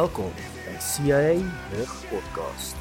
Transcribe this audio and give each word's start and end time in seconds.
Welkom 0.00 0.32
by 0.64 0.80
CIA 0.80 1.44
Rig 1.76 1.92
Podcast. 2.08 2.79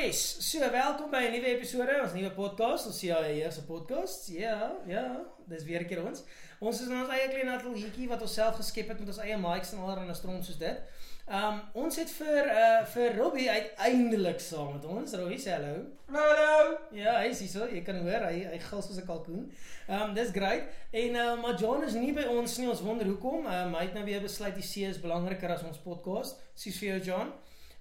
Yes, 0.00 0.36
so 0.40 0.58
welkom 0.70 1.10
by 1.10 1.28
'n 1.28 1.32
nuwe 1.32 1.48
episode, 1.56 1.94
ons 2.02 2.12
nuwe 2.12 2.30
podcast, 2.30 2.86
ons 2.86 2.98
CIA 2.98 3.50
se 3.50 3.62
podcast. 3.64 4.28
Ja, 4.32 4.72
ja, 4.86 5.26
dis 5.46 5.64
weer 5.64 5.80
'n 5.80 5.86
keer 5.86 6.04
ons. 6.04 6.22
Ons 6.58 6.80
is 6.80 6.88
in 6.88 7.00
ons 7.00 7.08
eie 7.08 7.28
klein 7.28 7.48
ateljeetjie 7.48 8.08
wat 8.08 8.22
ons 8.22 8.34
self 8.34 8.56
geskep 8.56 8.88
het 8.88 8.98
met 8.98 9.08
ons 9.08 9.18
eie 9.18 9.36
mics 9.36 9.72
en 9.72 9.78
allerlei 9.78 10.14
stront 10.14 10.44
soos 10.44 10.56
dit. 10.58 10.78
Um 11.28 11.60
ons 11.72 11.96
het 11.96 12.10
vir 12.10 12.48
uh 12.48 12.86
vir 12.94 13.16
Robbie 13.16 13.50
uiteindelik 13.50 14.40
saam 14.40 14.72
met 14.72 14.84
ons. 14.84 15.14
Robbie 15.14 15.38
sê 15.38 15.50
hallo. 15.50 15.84
Hallo. 16.08 16.78
Ja, 16.92 17.18
hy 17.20 17.34
sê 17.34 17.48
so, 17.48 17.68
jy 17.68 17.84
kan 17.84 18.00
hoor 18.00 18.24
hy 18.30 18.44
hy 18.54 18.58
gil 18.58 18.82
soos 18.82 18.96
'n 18.96 19.06
kalkoen. 19.06 19.52
Um 19.88 20.14
dis 20.14 20.30
great. 20.30 20.64
En 20.92 21.14
uh 21.14 21.42
maar 21.42 21.60
John 21.60 21.84
is 21.84 21.92
nie 21.92 22.12
by 22.12 22.24
ons 22.24 22.58
nie. 22.58 22.68
Ons 22.68 22.80
wonder 22.80 23.06
hoekom. 23.06 23.44
Um 23.46 23.74
hy 23.74 23.84
het 23.84 23.94
nou 23.94 24.04
weer 24.04 24.20
besluit 24.20 24.54
die 24.54 24.68
see 24.72 24.88
is 24.88 25.00
belangriker 25.00 25.50
as 25.50 25.62
ons 25.62 25.78
podcast. 25.78 26.40
Sis 26.54 26.78
vir 26.78 26.88
jou 26.88 27.00
John. 27.12 27.32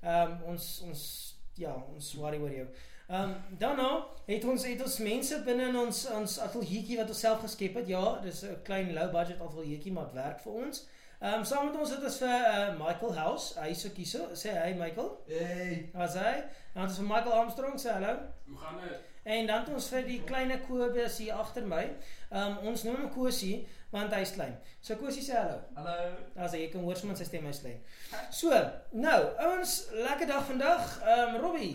Um 0.04 0.44
ons 0.44 0.82
ons 0.84 1.39
ja, 1.60 1.76
ons 1.96 2.14
worry 2.20 2.40
oor 2.42 2.56
jou. 2.62 2.68
Ehm 3.10 3.30
um, 3.30 3.58
dan 3.58 3.76
nou 3.76 4.04
het 4.26 4.44
ons 4.46 4.66
het 4.66 4.82
ons 4.86 4.98
mense 5.02 5.42
binne 5.46 5.68
in 5.72 5.78
ons 5.78 6.04
ons 6.14 6.40
ateljeetjie 6.46 6.98
wat 7.00 7.10
ons 7.10 7.20
self 7.26 7.40
geskep 7.42 7.80
het. 7.82 7.88
Ja, 7.90 8.20
dis 8.24 8.44
'n 8.46 8.62
klein 8.64 8.94
low 8.94 9.12
budget 9.12 9.42
ateljeetjie 9.42 9.92
maar 9.92 10.06
dit 10.12 10.22
werk 10.22 10.40
vir 10.40 10.52
ons. 10.52 10.88
Ehm 11.20 11.34
um, 11.34 11.44
saam 11.44 11.66
met 11.66 11.80
ons 11.80 11.90
het 11.90 12.04
ons 12.04 12.18
vir 12.18 12.30
uh, 12.50 12.86
Michael 12.86 13.16
House. 13.16 13.60
Hy 13.60 13.74
sê 13.74 13.90
kies 13.96 14.12
so, 14.16 14.28
sê 14.34 14.54
hy 14.56 14.74
Michael. 14.78 15.10
Hey. 15.28 15.90
As 15.94 16.14
hy. 16.14 16.36
Dan 16.74 16.84
het 16.84 16.92
ons 16.92 17.02
vir 17.02 17.10
Michael 17.10 17.34
Armstrong 17.40 17.80
sê 17.82 17.90
hallo. 17.92 18.14
Hoe 18.46 18.58
gaan 18.58 18.78
dit? 18.84 19.10
En 19.24 19.48
dan 19.48 19.60
het 19.60 19.74
ons 19.74 19.90
vir 19.94 20.06
die 20.08 20.22
klein 20.24 20.54
Kobus 20.68 21.18
hier 21.18 21.34
agter 21.34 21.66
my. 21.66 21.84
Ehm 22.30 22.46
um, 22.46 22.72
ons 22.72 22.84
noem 22.84 23.02
hom 23.02 23.12
Kosie 23.18 23.68
want 23.90 24.14
hy's 24.14 24.36
klein. 24.38 24.58
So 24.82 24.96
Kosie 25.00 25.24
sê 25.26 25.38
hallo. 25.38 25.60
Hallo. 25.76 25.98
As 26.36 26.54
jy 26.54 26.70
kan 26.74 26.86
hoor 26.86 26.98
sommer 27.00 27.18
sy 27.18 27.28
stem 27.30 27.48
hy's 27.50 27.64
klein. 27.64 27.82
So, 28.32 28.54
nou, 28.92 29.20
ouens, 29.48 29.80
lekker 29.94 30.30
dag 30.30 30.46
vandag. 30.52 30.96
Ehm 31.02 31.36
um, 31.36 31.42
Robbie. 31.42 31.74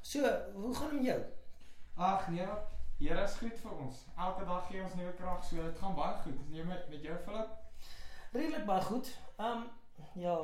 So, 0.00 0.22
hoe 0.54 0.74
gaan 0.74 0.90
dit 0.94 1.00
met 1.00 1.10
jou? 1.10 1.20
Ag 1.96 2.28
nee, 2.28 2.46
Here 2.98 3.22
is 3.22 3.34
goed 3.36 3.58
vir 3.60 3.72
ons. 3.76 3.96
Elke 4.16 4.44
dag 4.48 4.68
gee 4.70 4.80
ons 4.80 4.94
nuwe 4.96 5.10
krag, 5.18 5.42
so 5.44 5.60
dit 5.60 5.80
gaan 5.82 5.96
baie 5.98 6.14
goed. 6.22 6.38
Jy 6.48 6.62
met 6.64 6.86
met 6.88 7.02
jou 7.04 7.16
Philip? 7.26 7.50
Redelik 8.32 8.64
baie 8.68 8.84
goed. 8.86 9.10
Ehm 9.36 9.66
um, 9.66 9.66
ja. 10.22 10.36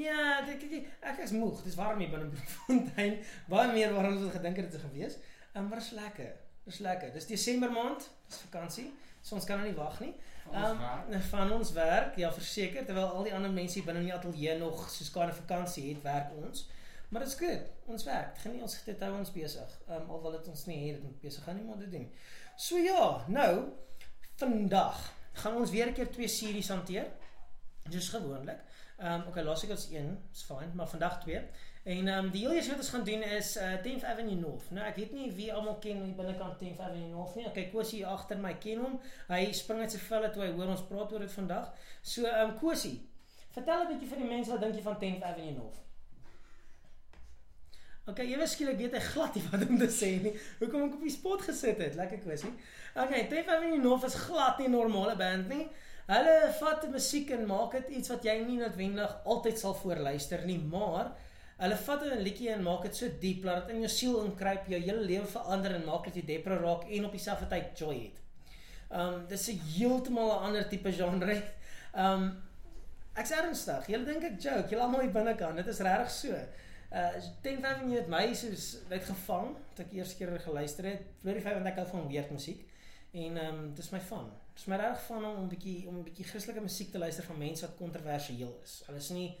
Ja, 0.00 0.22
ek 0.48 0.62
ek 0.64 0.86
ek 1.10 1.20
is 1.26 1.34
moeg. 1.36 1.60
Dis 1.66 1.76
warm 1.76 2.00
hier 2.00 2.08
binne 2.14 2.30
Bloemfontein. 2.32 3.18
Baie 3.52 3.74
meer 3.74 3.92
warm 3.92 4.16
as 4.16 4.24
wat 4.24 4.38
gedink 4.38 4.62
het 4.62 4.70
dit 4.70 4.80
sou 4.80 4.88
gewees. 4.88 5.18
Ehm 5.52 5.66
um, 5.66 5.68
maar 5.68 5.82
is 5.84 5.90
lekker. 5.98 6.32
Dis 6.64 6.80
lekker. 6.86 7.12
Dis 7.12 7.28
Desember 7.28 7.74
maand. 7.76 8.08
Dis 8.30 8.40
vakansie. 8.46 8.88
So 9.22 9.34
ons 9.38 9.46
kan 9.46 9.60
nou 9.60 9.68
nie 9.68 9.78
wag 9.78 10.00
nie. 10.00 10.12
Ehm 10.52 10.80
Um, 11.12 11.20
van 11.30 11.52
ons 11.52 11.72
werk, 11.72 12.16
ja 12.16 12.32
verseker, 12.32 12.84
terwyl 12.84 13.06
al 13.06 13.28
die 13.28 13.34
ander 13.34 13.50
mense 13.50 13.82
binne 13.86 14.00
in 14.00 14.08
die 14.10 14.14
ateljee 14.14 14.58
nog 14.58 14.90
soos 14.90 15.10
kan 15.10 15.32
vakansie 15.34 15.88
het, 15.88 16.02
werk 16.02 16.32
ons. 16.44 16.66
Maar 17.08 17.20
dit's 17.20 17.34
goed. 17.38 17.70
Ons 17.92 18.04
werk. 18.04 18.38
Genie 18.38 18.62
ons 18.62 18.76
dit 18.84 19.02
hou 19.06 19.12
ons 19.18 19.32
besig. 19.32 19.78
Ehm 19.88 20.00
um, 20.00 20.10
alhoewel 20.10 20.38
dit 20.38 20.48
ons 20.48 20.66
nie 20.66 20.78
hier 20.84 21.00
dit 21.00 21.20
besig 21.20 21.44
gaan 21.44 21.56
nie 21.56 21.64
maar 21.64 21.78
dit 21.78 21.90
doen. 21.90 22.08
So 22.56 22.78
ja, 22.78 23.24
nou 23.28 23.52
vandag 24.42 25.02
gaan 25.32 25.56
ons 25.56 25.70
weer 25.70 25.86
'n 25.86 25.94
keer 25.94 26.10
twee 26.10 26.28
series 26.28 26.68
hanteer. 26.68 27.06
Dis 27.88 28.08
gewoonlik. 28.08 28.60
Ehm 28.98 29.20
um, 29.20 29.28
okay, 29.28 29.42
laas 29.42 29.64
ek 29.64 29.70
ons 29.70 29.88
een, 29.90 30.18
is 30.32 30.42
fyn, 30.42 30.74
maar 30.74 30.88
vandag 30.88 31.20
twee. 31.22 31.40
En 31.82 32.08
ehm 32.08 32.24
um, 32.24 32.30
die 32.30 32.40
heel 32.40 32.52
eerste 32.52 32.70
wat 32.70 32.80
ons 32.80 32.88
gaan 32.88 33.04
doen 33.04 33.22
is 33.22 33.56
uh 33.56 33.72
10th 33.82 34.04
Avenue 34.06 34.36
North. 34.38 34.70
Nou 34.70 34.84
ek 34.86 34.96
weet 35.00 35.12
nie 35.12 35.32
wie 35.34 35.48
almal 35.52 35.80
ken 35.82 36.04
die 36.04 36.14
binnekant 36.14 36.60
10th 36.60 36.80
Avenue 36.80 37.08
North 37.10 37.34
nie. 37.34 37.46
Okay, 37.46 37.70
Kosie 37.72 37.96
hier 37.98 38.12
agter 38.12 38.38
my 38.38 38.52
ken 38.62 38.84
hom. 38.84 39.00
Hy 39.26 39.48
spring 39.52 39.80
uit 39.82 39.90
sy 39.90 39.98
velle 39.98 40.30
toe 40.30 40.44
hy 40.44 40.52
hoor 40.52 40.70
ons 40.76 40.84
praat 40.86 41.10
oor 41.12 41.24
dit 41.26 41.32
vandag. 41.32 41.72
So 42.02 42.28
ehm 42.30 42.52
um, 42.52 42.58
Kosie, 42.60 43.00
vertel 43.56 43.82
'n 43.82 43.88
bietjie 43.94 44.10
vir 44.12 44.22
die 44.22 44.28
mense 44.28 44.52
wat 44.54 44.62
dink 44.62 44.78
jy 44.78 44.84
van 44.84 45.00
10th 45.00 45.26
Avenue 45.30 45.56
North? 45.56 45.80
Okay, 48.12 48.28
ewe 48.30 48.46
skielik 48.46 48.78
weet 48.78 48.94
hy 48.98 49.02
glad 49.08 49.34
nie 49.34 49.42
wat 49.50 49.66
om 49.66 49.78
te 49.78 49.90
sê 49.90 50.12
nie. 50.22 50.32
Hoekom 50.60 50.86
ek 50.86 50.94
op 51.00 51.02
die 51.02 51.16
spot 51.16 51.42
gesit 51.48 51.82
het? 51.82 51.98
Lekker 51.98 52.22
kwessie. 52.22 52.52
Okay, 52.94 53.26
10th 53.30 53.50
Avenue 53.56 53.82
North 53.82 54.06
is 54.06 54.14
glad 54.28 54.58
nie 54.58 54.70
'n 54.70 54.78
normale 54.78 55.16
band 55.16 55.48
nie. 55.48 55.66
Hulle 56.06 56.38
vat 56.60 56.88
musiek 56.90 57.30
en 57.30 57.46
maak 57.46 57.72
dit 57.72 57.98
iets 57.98 58.08
wat 58.14 58.22
jy 58.22 58.38
nie 58.46 58.58
noodwendig 58.62 59.18
altyd 59.24 59.58
sal 59.58 59.74
voorluister 59.74 60.46
nie, 60.46 60.58
maar 60.58 61.12
hulle 61.62 61.76
vat 61.86 62.04
'n 62.04 62.22
liedjie 62.26 62.50
en 62.50 62.62
maak 62.62 62.82
dit 62.82 62.96
so 62.96 63.08
diep 63.20 63.44
dat 63.46 63.66
dit 63.66 63.74
in 63.76 63.84
jou 63.84 63.90
siel 63.94 64.24
inkruip, 64.24 64.66
jou 64.68 64.80
hele 64.80 65.04
lewe 65.06 65.26
verander 65.26 65.74
en 65.74 65.84
maak 65.84 66.04
dat 66.04 66.16
jy 66.18 66.24
depre 66.26 66.56
raak 66.58 66.88
en 66.88 67.04
op 67.04 67.12
dieselfde 67.12 67.46
tyd 67.46 67.78
joy 67.78 67.98
het. 67.98 68.18
Um 68.90 69.26
dis 69.28 69.48
'n 69.48 69.60
heeltemal 69.76 70.32
'n 70.32 70.42
ander 70.48 70.68
tipe 70.68 70.92
genre. 70.92 71.42
Um 71.94 72.42
ek's 73.14 73.30
ernstig. 73.30 73.86
Julle 73.86 74.04
dink 74.04 74.24
ek 74.24 74.40
joke, 74.40 74.68
julle 74.68 74.82
almal 74.82 75.00
hier 75.00 75.12
binnekant. 75.12 75.56
Dit 75.56 75.66
is 75.66 75.78
regtig 75.78 76.10
so. 76.10 76.34
Uh 76.92 77.20
10 77.42 77.64
Avenue 77.64 77.96
het 77.96 78.08
my 78.08 78.34
soos 78.34 78.76
net 78.88 79.04
gevang 79.04 79.56
toe 79.74 79.84
ek 79.84 79.92
eers 79.92 80.16
keer 80.16 80.40
geluister 80.40 80.84
het. 80.84 81.02
Die 81.22 81.40
feit 81.40 81.54
dat 81.54 81.66
ek 81.66 81.76
hou 81.76 81.86
van 81.86 82.08
weird 82.08 82.30
musiek. 82.30 82.66
En 83.12 83.36
ehm 83.36 83.54
um, 83.54 83.74
dis 83.74 83.90
my 83.90 84.00
van. 84.00 84.30
Dis 84.54 84.64
my 84.64 84.76
reg 84.76 85.02
van 85.06 85.24
om 85.24 85.42
'n 85.44 85.48
bietjie 85.48 85.88
om 85.88 85.96
'n 85.98 86.02
bietjie 86.02 86.24
Christelike 86.24 86.60
musiek 86.60 86.90
te 86.90 86.98
luister 86.98 87.24
van 87.24 87.38
mense 87.38 87.66
wat 87.66 87.76
kontroversieel 87.76 88.60
is. 88.62 88.82
Hulle 88.86 88.98
is 88.98 89.08
nie 89.08 89.36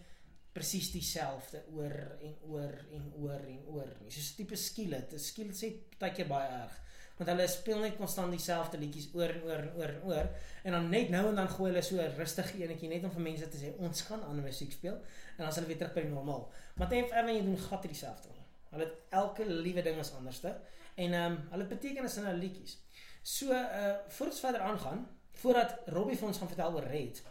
presies 0.52 0.90
dieselfde 0.92 1.62
oor 1.72 1.94
en 2.20 2.34
oor 2.50 2.74
en 2.92 3.12
oor 3.22 3.44
en 3.48 3.60
oor 3.72 3.90
nie. 4.00 4.10
Soos 4.10 4.32
'n 4.32 4.36
tipe 4.36 4.56
skielet. 4.56 5.12
'n 5.12 5.18
Skielet 5.18 5.56
sê 5.56 5.72
partykeer 5.98 6.28
baie 6.28 6.48
erg. 6.48 6.74
Want 7.16 7.30
hulle 7.30 7.48
speel 7.48 7.80
net 7.80 7.96
konstant 7.96 8.30
dieselfde 8.30 8.78
liedjies 8.78 9.08
oor 9.14 9.30
en 9.30 9.42
oor 9.42 9.62
en 9.62 9.72
oor 9.76 9.88
en 9.94 10.02
oor 10.10 10.28
en 10.64 10.72
dan 10.72 10.88
net 10.90 11.10
nou 11.10 11.28
en 11.28 11.36
dan 11.36 11.48
gooi 11.48 11.70
hulle 11.70 11.82
so 11.82 11.96
'n 11.96 12.16
rustige 12.16 12.62
enetjie 12.64 12.88
net 12.88 13.04
om 13.04 13.10
vir 13.10 13.20
mense 13.30 13.48
te 13.48 13.58
sê 13.58 13.72
ons 13.78 14.02
gaan 14.02 14.22
ander 14.24 14.44
musiek 14.44 14.72
speel 14.72 14.94
en 14.94 15.38
dan 15.38 15.46
as 15.46 15.56
hulle 15.56 15.68
weer 15.68 15.78
terug 15.78 15.94
by 15.94 16.02
normaal. 16.02 16.50
Maar 16.76 16.88
Tenf 16.88 17.10
Avenue 17.10 17.44
doen 17.44 17.58
glad 17.58 17.82
dieselfde. 17.82 18.28
Hulle 18.70 18.84
het 18.84 18.94
elke 19.10 19.44
liewe 19.46 19.82
ding 19.82 19.98
is 19.98 20.12
anderste 20.12 20.60
en 20.94 21.12
ehm 21.12 21.32
um, 21.32 21.48
hulle 21.50 21.64
betekenis 21.64 22.16
in 22.16 22.24
hulle 22.24 22.38
liedjies. 22.38 22.78
So 23.22 23.52
uh 23.52 23.96
voordat 24.08 24.34
ons 24.34 24.40
verder 24.40 24.60
aangaan, 24.60 25.08
voordat 25.30 25.78
Robbie 25.86 26.16
vir 26.16 26.28
ons 26.28 26.38
gaan 26.38 26.48
vertel 26.48 26.74
oor 26.74 26.88
Red, 26.90 27.22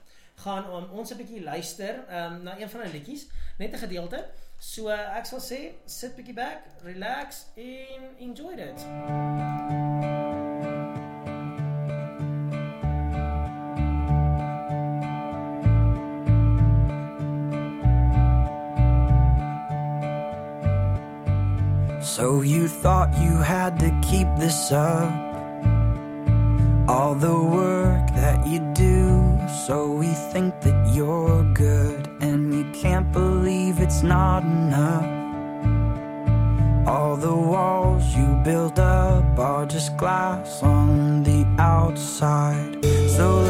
gaan 0.44 0.66
um, 0.74 0.90
ons 0.92 1.12
'n 1.12 1.18
bietjie 1.18 1.44
luister 1.44 2.04
um, 2.10 2.42
na 2.44 2.60
een 2.60 2.70
van 2.70 2.80
hulle 2.82 2.94
liedjies, 2.94 3.28
net 3.58 3.74
'n 3.74 3.84
gedeelte. 3.86 4.26
So 4.58 4.90
uh, 4.90 5.18
ek 5.18 5.26
sal 5.26 5.42
sê, 5.42 5.62
sit 5.86 6.16
bietjie 6.16 6.36
back, 6.38 6.66
relax 6.84 7.46
en 7.56 8.02
enjoy 8.20 8.56
dit. 8.56 8.80
So 22.22 22.42
you 22.42 22.68
thought 22.68 23.18
you 23.22 23.38
had 23.38 23.80
to 23.80 23.90
keep 24.02 24.28
this 24.38 24.72
up? 24.72 25.10
All 26.88 27.16
the 27.16 27.34
work 27.34 28.08
that 28.16 28.46
you 28.46 28.60
do, 28.74 29.21
so 29.52 29.92
we 29.92 30.08
think 30.32 30.60
that 30.62 30.94
you're 30.94 31.44
good, 31.54 32.08
and 32.22 32.54
you 32.54 32.66
can't 32.72 33.12
believe 33.12 33.80
it's 33.80 34.04
not 34.04 34.44
enough. 34.44 35.06
All 36.88 37.16
the 37.16 37.36
walls 37.36 38.16
you 38.16 38.28
build 38.44 38.80
up 38.80 39.38
are 39.38 39.66
just 39.66 39.96
glass 39.98 40.64
on 40.64 41.24
the 41.24 41.46
outside, 41.60 42.84
so 43.18 43.44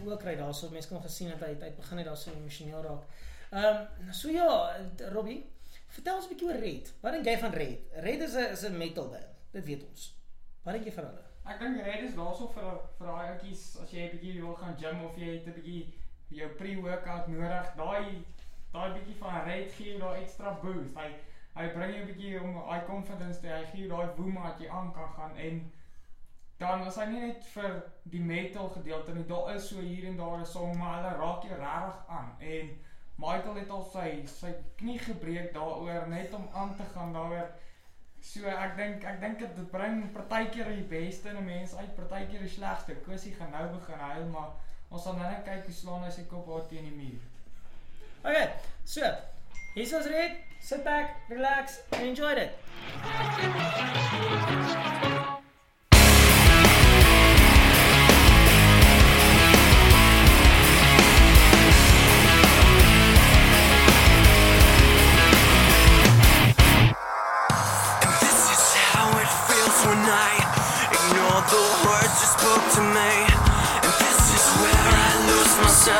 sy 0.00 0.08
oë 0.08 0.18
kry 0.20 0.36
daarso. 0.36 0.70
Mense 0.72 0.88
kon 0.88 1.02
gesien 1.04 1.30
dat 1.32 1.42
hy 1.46 1.54
hy 1.60 1.70
begin 1.76 2.02
het 2.02 2.06
daarso 2.10 2.32
emosioneel 2.32 2.82
raak. 2.82 3.02
Ehm 3.50 3.80
um, 4.08 4.12
so 4.12 4.30
ja, 4.30 4.46
Robbie, 5.12 5.42
vertel 5.96 6.16
ons 6.16 6.26
'n 6.26 6.32
bietjie 6.32 6.48
oor 6.48 6.60
Red. 6.60 6.92
Wat 7.02 7.12
dink 7.12 7.26
jy 7.26 7.38
van 7.38 7.52
Red? 7.52 7.78
Red 8.06 8.22
is 8.22 8.34
'n 8.34 8.52
is 8.52 8.64
'n 8.64 8.78
metal 8.78 9.08
band. 9.08 9.30
Dit 9.52 9.64
weet 9.64 9.82
ons. 9.88 10.14
Wat 10.62 10.74
dink 10.74 10.84
jy 10.86 10.92
van 10.92 11.04
hulle? 11.04 11.24
Ek 11.44 11.58
dink 11.58 11.82
Red 11.84 12.02
is 12.08 12.14
daarso 12.14 12.46
vir 12.54 12.68
vir 12.98 13.06
daai 13.06 13.30
ouetjies 13.30 13.64
as 13.82 13.90
jy 13.90 14.04
'n 14.06 14.12
bietjie 14.16 14.42
wil 14.42 14.54
gaan 14.54 14.76
gym 14.78 15.04
of 15.04 15.16
jy 15.16 15.28
het 15.36 15.46
'n 15.46 15.56
bietjie 15.58 15.94
jou 16.28 16.48
pre-workout 16.60 17.26
nodig. 17.28 17.74
Daai 17.76 18.24
daai 18.72 18.92
bietjie 18.94 19.16
van 19.18 19.44
Red 19.44 19.72
gee 19.72 19.90
jou 19.90 19.98
daai 19.98 20.22
extra 20.22 20.52
boost. 20.62 20.94
Hy 20.94 21.10
hy 21.58 21.68
bring 21.74 21.94
jou 21.94 22.02
'n 22.04 22.10
bietjie 22.12 22.40
om 22.40 22.54
daai 22.54 22.84
confidence 22.86 23.40
te 23.40 23.48
hy 23.48 23.64
gee 23.72 23.86
jou 23.86 23.90
daai 23.96 24.14
woema 24.16 24.42
wat 24.42 24.60
jy 24.60 24.68
aan 24.68 24.92
kan 24.92 25.10
gaan 25.16 25.36
en 25.36 25.72
dan 26.60 26.86
is 26.86 26.96
hy 27.00 27.06
nie 27.08 27.20
net 27.24 27.44
vir 27.54 27.76
die 28.12 28.20
metal 28.20 28.68
gedeelte 28.74 29.14
nie. 29.16 29.24
Daar 29.28 29.54
is 29.54 29.68
so 29.70 29.80
hier 29.80 30.04
en 30.10 30.16
daar 30.20 30.40
'n 30.40 30.46
song 30.46 30.76
maar 30.78 30.96
hulle 30.98 31.16
raak 31.16 31.42
jou 31.48 31.56
regtig 31.56 31.98
aan 32.08 32.30
en 32.38 32.70
Michael 33.20 33.54
het 33.54 33.70
al 33.70 33.84
sy 33.92 34.26
sy 34.26 34.52
knie 34.76 34.98
gebreek 34.98 35.54
daaroor 35.54 36.08
net 36.08 36.34
om 36.34 36.48
aan 36.52 36.76
te 36.76 36.84
gaan 36.94 37.12
daaroor. 37.12 37.48
So 38.20 38.44
ek 38.44 38.76
dink 38.76 39.04
ek 39.04 39.20
dink 39.20 39.38
dit 39.38 39.70
bring 39.70 40.12
partykeer 40.12 40.68
die 40.74 40.88
beste 40.88 41.28
in 41.28 41.36
'n 41.36 41.44
mens 41.44 41.74
uit, 41.74 41.94
partykeer 41.96 42.40
die 42.40 42.48
slegste. 42.48 42.94
Kusie 42.94 43.34
gaan 43.34 43.50
nou 43.50 43.66
begin 43.78 43.98
huil, 43.98 44.26
maar 44.26 44.50
ons 44.90 45.02
sal 45.02 45.16
nou 45.16 45.30
net 45.30 45.44
kyk 45.44 45.64
hoe 45.64 45.74
slaan 45.74 46.04
hy 46.04 46.10
sy 46.10 46.22
kop 46.22 46.46
daar 46.46 46.68
teen 46.68 46.84
die 46.84 46.96
muur. 46.96 47.20
Okay, 48.24 48.52
so 48.84 49.00
hier's 49.74 49.92
ons 49.92 50.06
Red. 50.06 50.36
Sit 50.60 50.84
back, 50.84 51.16
relax 51.28 51.80
and 51.92 52.02
enjoy 52.02 52.32
it. 52.32 52.52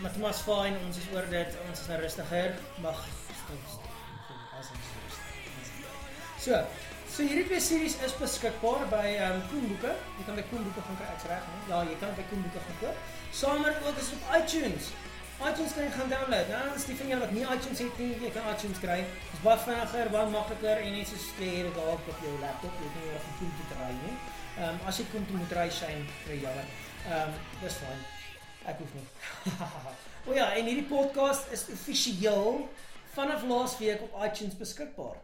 maar 0.00 0.14
was 0.20 0.40
fyn. 0.46 0.78
Ons 0.86 0.96
is 1.02 1.10
oor 1.14 1.26
dit. 1.30 1.58
Ons 1.68 1.80
is 1.80 1.88
nou 1.92 2.00
rustiger. 2.00 2.56
Mag 2.80 3.04
So, 6.42 6.58
so 7.06 7.22
hierdie 7.22 7.44
twee 7.46 7.60
series 7.62 7.94
is 8.02 8.14
beskikbaar 8.18 8.88
by 8.90 9.04
ehm 9.12 9.36
um, 9.36 9.42
Koen 9.50 9.66
Boeke. 9.70 9.92
Jy 10.18 10.24
kan 10.26 10.38
by 10.38 10.44
Koen 10.50 10.64
Boeke 10.66 10.82
gaan 10.86 10.96
kry, 10.98 11.10
ek's 11.14 11.26
reg, 11.30 11.44
nee? 11.50 11.60
Ja, 11.70 11.82
jy 11.86 11.98
kan 12.00 12.14
by 12.18 12.24
Koen 12.30 12.42
Boeke 12.42 12.62
gaan 12.64 12.78
koop. 12.80 13.04
Saam 13.40 13.60
met 13.62 13.76
ook 13.86 14.00
is 14.02 14.08
op 14.16 14.24
iTunes. 14.38 14.88
iTunes 15.42 15.74
kan 15.76 15.86
jy 15.86 15.92
gaan 15.98 16.10
download. 16.10 16.50
Nou, 16.50 16.62
as 16.74 16.86
die 16.88 16.96
van 16.98 17.12
julle 17.12 17.24
wat 17.24 17.34
nie 17.36 17.44
iTunes 17.46 17.82
het 17.84 18.00
nie, 18.02 18.08
jy 18.24 18.32
kan 18.34 18.48
iTunes 18.50 18.80
kry. 18.82 18.98
Dit 19.04 19.36
is 19.38 19.44
baie 19.44 19.62
vinniger, 19.66 20.10
baie 20.16 20.32
makliker 20.34 20.82
en 20.86 20.96
net 20.96 21.12
so 21.12 21.22
skeer 21.28 21.68
dit 21.68 21.78
daar 21.78 21.94
op 21.94 22.24
jou 22.26 22.34
laptop. 22.42 22.80
Jy 22.80 22.88
hoef 22.88 22.98
nie 22.98 23.12
nog 23.12 23.28
'n 23.28 23.38
koen 23.38 23.54
te 23.70 23.78
ry 23.82 23.92
nie. 24.00 24.16
Ehm 24.56 24.66
um, 24.72 24.82
as 24.90 24.98
jy 24.98 25.06
kom 25.14 25.26
toe 25.30 25.38
moet 25.44 25.54
ry 25.60 25.68
shine 25.78 26.02
vir 26.24 26.36
julle. 26.46 26.66
Ehm 27.06 27.22
um, 27.22 27.38
dis 27.62 27.78
fyn. 27.84 28.02
Ek 28.66 28.78
hoef 28.78 28.94
nie. 28.94 29.06
o 30.28 30.34
ja, 30.36 30.52
en 30.54 30.68
hierdie 30.68 30.86
podcast 30.86 31.50
is 31.52 31.66
offisieel 31.72 32.64
vanaf 33.16 33.44
laasweek 33.48 34.02
op 34.06 34.16
iTunes 34.24 34.56
beskikbaar. 34.56 35.18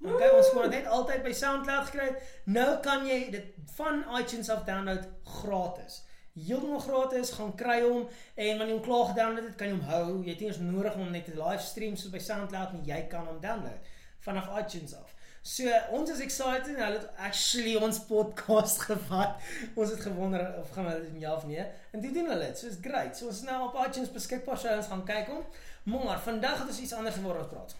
Okay, 0.00 0.30
ons 0.32 0.48
kon 0.54 0.64
dit 0.64 0.78
net 0.78 0.88
altyd 0.88 1.22
by 1.24 1.32
SoundCloud 1.36 1.90
gekry 1.90 2.06
het. 2.08 2.28
Nou 2.48 2.70
kan 2.84 3.04
jy 3.08 3.18
dit 3.34 3.50
van 3.76 4.00
iTunes 4.16 4.48
af 4.52 4.64
download 4.64 5.04
gratis. 5.40 6.00
Heeltemal 6.38 6.80
gratis, 6.80 7.34
gaan 7.36 7.52
kry 7.58 7.80
hom 7.84 8.06
en 8.06 8.60
wanneer 8.60 8.70
jy 8.70 8.76
hom 8.78 8.84
klaar 8.86 9.10
gedownload 9.10 9.48
het, 9.50 9.56
kan 9.60 9.68
jy 9.68 9.76
hom 9.76 9.88
hou. 9.90 10.04
Jy 10.24 10.32
het 10.32 10.42
nie 10.42 10.50
eens 10.50 10.62
nodig 10.64 10.96
om 10.96 11.10
net 11.12 11.28
te 11.28 11.36
livestream 11.36 11.98
soos 12.00 12.14
by 12.14 12.22
SoundCloud 12.24 12.74
nie. 12.78 12.86
Jy 12.88 13.00
kan 13.12 13.28
hom 13.28 13.42
download 13.44 13.90
vanaf 14.24 14.48
iTunes 14.62 14.96
af. 14.96 15.12
So, 15.42 15.64
ons 15.96 16.10
is 16.12 16.20
excited. 16.20 16.76
Hulle 16.76 16.98
het 16.98 17.06
actually 17.16 17.76
ons 17.80 18.02
podcast 18.04 18.82
gevat. 18.90 19.40
Ons 19.74 19.94
het 19.94 20.00
gewonder 20.04 20.42
of 20.60 20.72
gaan 20.74 20.90
hulle 20.90 21.06
dit 21.06 21.22
ja 21.22 21.34
of 21.34 21.46
nee. 21.48 21.64
En 21.92 22.00
dit 22.00 22.14
doen 22.14 22.28
hulle 22.28 22.50
dit. 22.50 22.58
So 22.58 22.68
is 22.68 22.80
great. 22.80 23.16
So 23.16 23.30
ons 23.30 23.40
is 23.40 23.46
nou 23.48 23.60
op 23.68 23.78
iTunes 23.86 24.12
beskikbaar. 24.12 24.60
So 24.60 24.74
ons 24.76 24.90
gaan 24.92 25.04
kyk 25.08 25.32
hom. 25.32 25.46
Maar 25.88 26.20
vandag 26.20 26.58
het 26.60 26.68
ons 26.68 26.80
iets 26.80 26.92
anders 26.92 27.16
waaroor 27.24 27.46
ons 27.46 27.54
praat. 27.54 27.76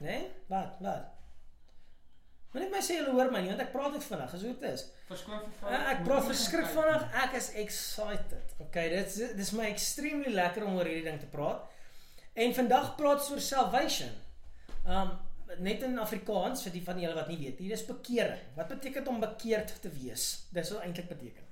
Nee? 0.00 0.22
Wat? 0.48 0.80
Wat? 0.80 1.10
Moenie 2.54 2.70
my 2.70 2.80
sê 2.86 2.96
julle 3.00 3.12
hoor 3.16 3.32
my 3.34 3.40
nie, 3.42 3.50
want 3.50 3.64
ek 3.64 3.72
praat 3.74 3.96
net 3.96 4.04
vinnig. 4.06 4.32
Dis 4.32 4.42
hoe 4.46 4.52
dit 4.54 4.66
is. 4.70 4.86
Verskoon 5.08 5.40
vir 5.58 5.72
Uh, 5.74 5.78
ek 5.90 6.02
praat 6.06 6.26
verskrik 6.28 6.68
vinnig. 6.70 7.04
Ek 7.24 7.36
is 7.40 7.48
excited. 7.60 8.52
Okay, 8.68 8.88
dit 8.92 9.10
is 9.10 9.36
dis 9.36 9.52
my 9.58 9.66
extremely 9.68 10.32
lekker 10.32 10.64
om 10.64 10.78
oor 10.78 10.86
hierdie 10.88 11.04
ding 11.08 11.18
te 11.20 11.28
praat. 11.32 11.66
En 12.38 12.54
vandag 12.56 12.92
praat 12.96 13.20
ons 13.20 13.32
oor 13.34 13.42
salvation. 13.52 14.14
Um 14.86 15.12
net 15.62 15.82
in 15.86 15.98
Afrikaans 15.98 16.62
vir 16.66 16.72
die 16.74 16.82
van 16.84 17.00
julle 17.00 17.14
wat 17.14 17.28
nie 17.28 17.38
weet 17.40 17.60
nie, 17.60 17.68
dis 17.72 17.86
bekering. 17.86 18.40
Wat 18.56 18.68
beteken 18.68 19.08
om 19.12 19.20
bekeerd 19.22 19.74
te 19.82 19.90
wees? 19.94 20.46
Dis 20.54 20.72
wat 20.74 20.86
eintlik 20.86 21.08
beteken. 21.08 21.44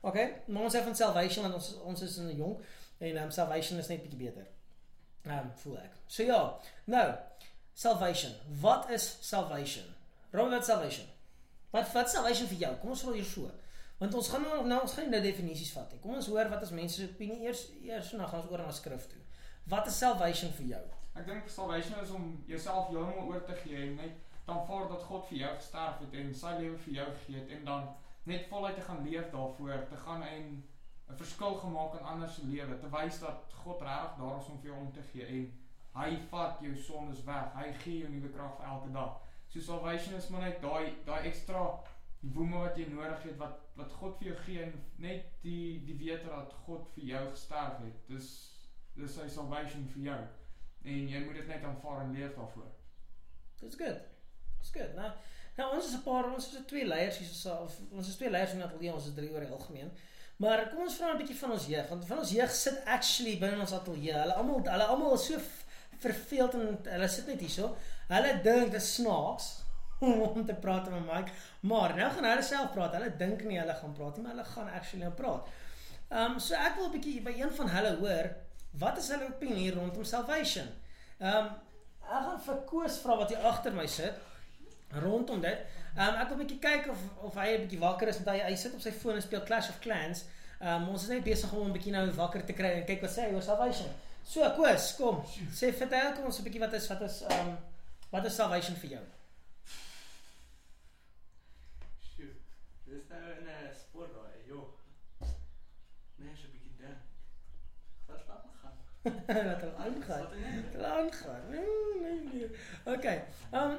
Okay, 0.00 0.42
maar 0.46 0.68
ons 0.68 0.74
sê 0.76 0.82
van 0.84 0.94
salvation 0.94 1.46
want 1.48 1.58
ons 1.58 1.72
ons 1.90 2.02
is 2.06 2.16
in 2.22 2.30
jong 2.38 2.54
en 3.02 3.20
um, 3.24 3.30
salvation 3.34 3.80
is 3.82 3.90
net 3.90 4.02
bietjie 4.04 4.20
beter. 4.20 4.46
Um 5.26 5.50
voel 5.62 5.80
ek. 5.82 5.96
So 6.06 6.26
ja, 6.26 6.40
nou 6.86 7.06
salvation. 7.74 8.34
Wat 8.62 8.90
is 8.94 9.08
salvation? 9.26 9.86
Robert 10.30 10.60
wat 10.60 10.68
salvation? 10.70 11.08
Wat 11.70 11.90
wat 11.94 12.10
salvation 12.10 12.50
vir 12.50 12.62
jou? 12.66 12.74
Kom 12.82 12.94
ons 12.94 13.02
vra 13.06 13.16
hier 13.16 13.26
so. 13.26 13.50
Want 13.98 14.14
ons 14.14 14.30
gaan 14.30 14.46
nou 14.46 14.60
nou 14.70 14.80
ons 14.84 14.94
gaan 14.94 15.10
nou 15.10 15.22
definisies 15.22 15.74
vat 15.74 15.90
nie. 15.92 16.00
Kom 16.02 16.14
ons 16.14 16.30
hoor 16.30 16.50
wat 16.52 16.62
is 16.62 16.74
mense 16.74 17.00
se 17.00 17.08
opinie 17.10 17.42
eers 17.46 17.66
eers 17.82 18.12
en 18.14 18.22
dan 18.22 18.30
gaan 18.30 18.44
ons 18.44 18.52
oor 18.52 18.62
na 18.62 18.74
skrif 18.74 19.08
toe. 19.10 19.24
Wat 19.68 19.90
is 19.90 19.98
salvation 19.98 20.54
vir 20.60 20.70
jou? 20.76 20.84
Ek 21.18 21.26
dink 21.26 21.48
salvation 21.50 21.98
is 21.98 22.10
om 22.14 22.26
jouself 22.46 22.92
heeltemal 22.92 23.26
oor 23.26 23.40
te 23.44 23.54
gee 23.58 23.78
en 23.88 23.96
net 23.98 24.18
dan 24.46 24.66
voor 24.66 24.84
dat 24.88 25.02
God 25.02 25.24
vir 25.26 25.38
jou 25.38 25.54
gesterf 25.56 25.98
het 26.04 26.12
en 26.14 26.28
sy 26.40 26.52
lewe 26.60 26.76
vir 26.84 26.94
jou 26.94 27.06
gegee 27.08 27.40
het 27.40 27.54
en 27.56 27.64
dan 27.64 27.88
net 28.30 28.46
voluit 28.46 28.76
te 28.78 28.84
gaan 28.86 29.02
leef 29.02 29.30
daarvoor, 29.32 29.88
te 29.90 29.98
gaan 30.04 30.22
en 30.22 30.46
'n 31.08 31.16
verskil 31.22 31.54
gemaak 31.64 31.98
in 31.98 32.06
ander 32.12 32.28
se 32.28 32.46
lewe, 32.46 32.78
te 32.78 32.90
wys 32.94 33.18
dat 33.20 33.52
God 33.64 33.82
regtig 33.82 34.16
daar 34.18 34.38
is 34.38 34.48
om 34.52 34.60
vir 34.60 34.70
jou 34.70 34.78
om 34.78 34.92
te 34.92 35.02
gee 35.10 35.26
en 35.26 35.52
hy 36.02 36.16
vat 36.30 36.60
jou 36.60 36.74
sondes 36.76 37.24
weg. 37.24 37.52
Hy 37.54 37.72
gee 37.72 37.98
jou 37.98 38.10
nuwe 38.10 38.28
krag 38.28 38.56
vir 38.56 38.66
elke 38.66 38.92
dag. 38.92 39.20
So 39.48 39.60
salvation 39.60 40.14
is 40.14 40.28
maar 40.28 40.40
net 40.40 40.62
daai 40.62 40.94
daai 41.04 41.26
ekstra 41.26 41.80
woeme 42.20 42.58
wat 42.58 42.76
jy 42.76 42.86
nodig 42.92 43.22
het 43.22 43.36
wat 43.36 43.60
wat 43.76 43.92
God 43.92 44.18
vir 44.18 44.28
jou 44.28 44.36
gee 44.46 44.62
en 44.62 44.72
net 44.96 45.24
die 45.42 45.84
die 45.86 45.98
wete 45.98 46.28
dat 46.28 46.52
God 46.66 46.88
vir 46.94 47.04
jou 47.04 47.30
gesterf 47.30 47.80
het. 47.82 48.08
Dis 48.08 48.28
dis 48.94 49.14
sy 49.14 49.28
salvation 49.28 49.88
vir 49.94 50.02
jou. 50.12 50.20
En 50.84 51.08
jy 51.08 51.24
moet 51.24 51.34
dit 51.34 51.46
net 51.46 51.64
aanvaar 51.64 52.00
en 52.00 52.12
leef 52.12 52.34
daarvoor. 52.34 52.70
Dis 53.60 53.74
good. 53.74 53.98
Dis 54.58 54.70
good. 54.70 54.94
Nou, 54.94 55.10
nou 55.56 55.74
ons 55.74 55.86
is 55.86 55.96
'n 55.96 56.02
paar 56.02 56.32
ons 56.32 56.52
is 56.52 56.66
twee 56.66 56.86
leiers 56.86 57.18
hier 57.18 57.28
so 57.28 57.54
of 57.64 57.80
ons 57.90 58.08
is 58.08 58.16
twee 58.16 58.30
leiers 58.30 58.52
in 58.52 58.62
ateljee, 58.62 58.92
ons 58.92 59.06
is 59.06 59.14
drie 59.14 59.30
oor 59.32 59.40
die 59.40 59.50
algemeen. 59.50 59.90
Maar 60.36 60.68
kom 60.70 60.82
ons 60.86 60.96
vra 60.96 61.12
'n 61.12 61.18
bietjie 61.18 61.38
van 61.38 61.50
ons 61.50 61.66
jeug, 61.66 61.88
want 61.88 62.06
van 62.06 62.18
ons 62.18 62.30
jeug 62.30 62.50
sit 62.50 62.84
actually 62.84 63.38
binne 63.38 63.60
ons 63.60 63.72
ateljee. 63.72 64.12
Hulle 64.12 64.34
almal 64.34 64.60
hulle 64.62 64.84
almal 64.84 65.14
is 65.14 65.26
so 65.26 65.38
verveeld 65.98 66.54
en 66.54 66.78
hulle 66.82 67.08
sit 67.08 67.26
net 67.26 67.40
hierso. 67.40 67.76
Hulle 68.08 68.40
dink 68.42 68.70
dit 68.70 68.82
snaaks 68.82 69.48
om 70.34 70.44
te 70.46 70.54
praat 70.54 70.90
met 70.90 71.06
Mike, 71.06 71.32
maar 71.60 71.96
nou 71.96 72.10
gaan 72.10 72.24
hulle 72.24 72.42
self 72.42 72.72
praat. 72.72 72.94
Hulle 72.94 73.16
dink 73.16 73.42
nie 73.42 73.58
hulle 73.58 73.74
gaan 73.74 73.92
praat 73.92 74.16
nie, 74.16 74.22
maar 74.26 74.36
hulle 74.36 74.44
gaan 74.44 74.68
actually 74.68 75.04
nou 75.04 75.14
praat. 75.22 75.48
Ehm 76.08 76.32
um, 76.32 76.38
so 76.40 76.54
ek 76.54 76.76
wil 76.76 76.86
'n 76.86 76.92
bietjie 76.92 77.22
by 77.22 77.34
een 77.36 77.50
van 77.58 77.68
hulle 77.68 77.96
hoor, 77.96 78.30
wat 78.70 78.98
is 78.98 79.08
hulle 79.08 79.28
opinie 79.28 79.72
rondom 79.74 80.04
salvation? 80.04 80.68
Ehm 81.18 81.36
um, 81.36 81.50
ek 82.08 82.24
gaan 82.24 82.40
vir 82.40 82.60
Koos 82.64 82.98
vra 83.02 83.16
wat 83.20 83.28
hier 83.28 83.44
agter 83.44 83.72
my 83.72 83.86
sit 83.86 84.14
rondom 85.04 85.40
dit. 85.40 85.58
Ehm 85.96 86.08
um, 86.08 86.20
ek 86.22 86.28
wil 86.28 86.36
'n 86.38 86.42
bietjie 86.46 86.58
kyk 86.58 86.88
of 86.88 86.98
of 87.28 87.34
hy 87.34 87.48
'n 87.54 87.62
bietjie 87.66 87.80
wakker 87.80 88.08
is 88.08 88.20
want 88.20 88.28
hy 88.28 88.38
hy 88.50 88.56
sit 88.56 88.74
op 88.74 88.80
sy 88.80 88.92
foon 88.92 89.14
en 89.14 89.22
speel 89.22 89.42
Clash 89.42 89.68
of 89.68 89.80
Clans. 89.80 90.24
Ehm 90.60 90.82
um, 90.82 90.88
ons 90.88 91.02
is 91.02 91.08
net 91.08 91.24
besig 91.24 91.52
om 91.52 91.58
hom 91.58 91.68
'n 91.68 91.76
bietjie 91.76 91.92
nou 91.92 92.10
wakker 92.20 92.44
te 92.44 92.52
kry 92.52 92.70
en 92.78 92.86
kyk 92.86 93.02
wat 93.02 93.10
sê 93.10 93.26
hy 93.26 93.34
oor 93.34 93.42
salvation. 93.42 93.90
So 94.24 94.50
Koos, 94.56 94.94
kom. 94.96 95.22
Sê 95.52 95.72
vertel 95.72 96.12
kom 96.14 96.24
ons 96.24 96.38
'n 96.38 96.44
bietjie 96.44 96.60
wat 96.60 96.72
is 96.72 96.88
wat 96.88 97.02
is 97.02 97.22
ehm 97.22 97.48
um, 97.48 97.56
wat 98.10 98.24
is 98.24 98.34
salvation 98.34 98.76
vir 98.76 98.90
jou? 98.90 99.04
Sjoe. 102.08 102.32
Dis 102.86 103.08
nou 103.10 103.24
in 103.38 103.46
'n 103.48 103.74
spoor 103.82 104.08
daai, 104.16 104.36
joh. 104.46 104.66
Nee, 106.16 106.34
so 106.36 106.46
'n 106.46 106.52
bietjie 106.56 106.76
dink. 106.78 106.98
Wat 108.06 108.22
laat 108.28 108.44
dat 109.26 109.60
hulle 109.60 109.74
aangaan. 109.74 110.20
Wat. 110.20 110.32
Hulle 110.72 110.86
aangaan. 110.86 111.40
Nee, 111.50 112.00
nee, 112.00 112.28
nee. 112.32 112.50
Okay. 112.84 113.24
Ehm 113.50 113.70
um, 113.70 113.78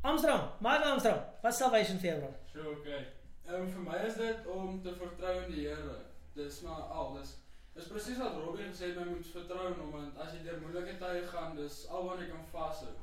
Amsterdam, 0.00 0.50
my 0.60 0.68
Amsterdam. 0.68 1.24
Wat 1.42 1.52
is 1.52 1.58
salvation 1.58 1.98
vir 1.98 2.08
jou? 2.08 2.20
bro? 2.20 2.34
So 2.52 2.70
okay. 2.70 3.06
Ehm 3.46 3.60
um, 3.60 3.68
vir 3.70 3.82
my 3.82 3.96
is 4.06 4.14
dit 4.14 4.46
om 4.46 4.82
te 4.82 4.94
vertrou 4.94 5.42
in 5.42 5.50
die 5.52 5.68
Here. 5.68 5.98
Dis 6.34 6.60
maar 6.60 6.80
al. 6.80 7.14
Dis 7.14 7.36
dis 7.76 7.88
presies 7.92 8.18
wat 8.18 8.36
Robbie 8.40 8.68
gesê 8.70 8.86
het, 8.90 8.98
my 8.98 9.04
moet 9.04 9.26
vertrou 9.32 9.66
in 9.68 9.80
hom 9.80 9.90
want 9.92 10.18
as 10.24 10.32
jy 10.32 10.42
deur 10.44 10.60
moeilike 10.62 10.96
tye 11.00 11.24
gaan, 11.32 11.56
dis 11.56 11.82
alwaar 11.88 12.22
jy 12.22 12.28
kan 12.30 12.46
vashou. 12.52 12.94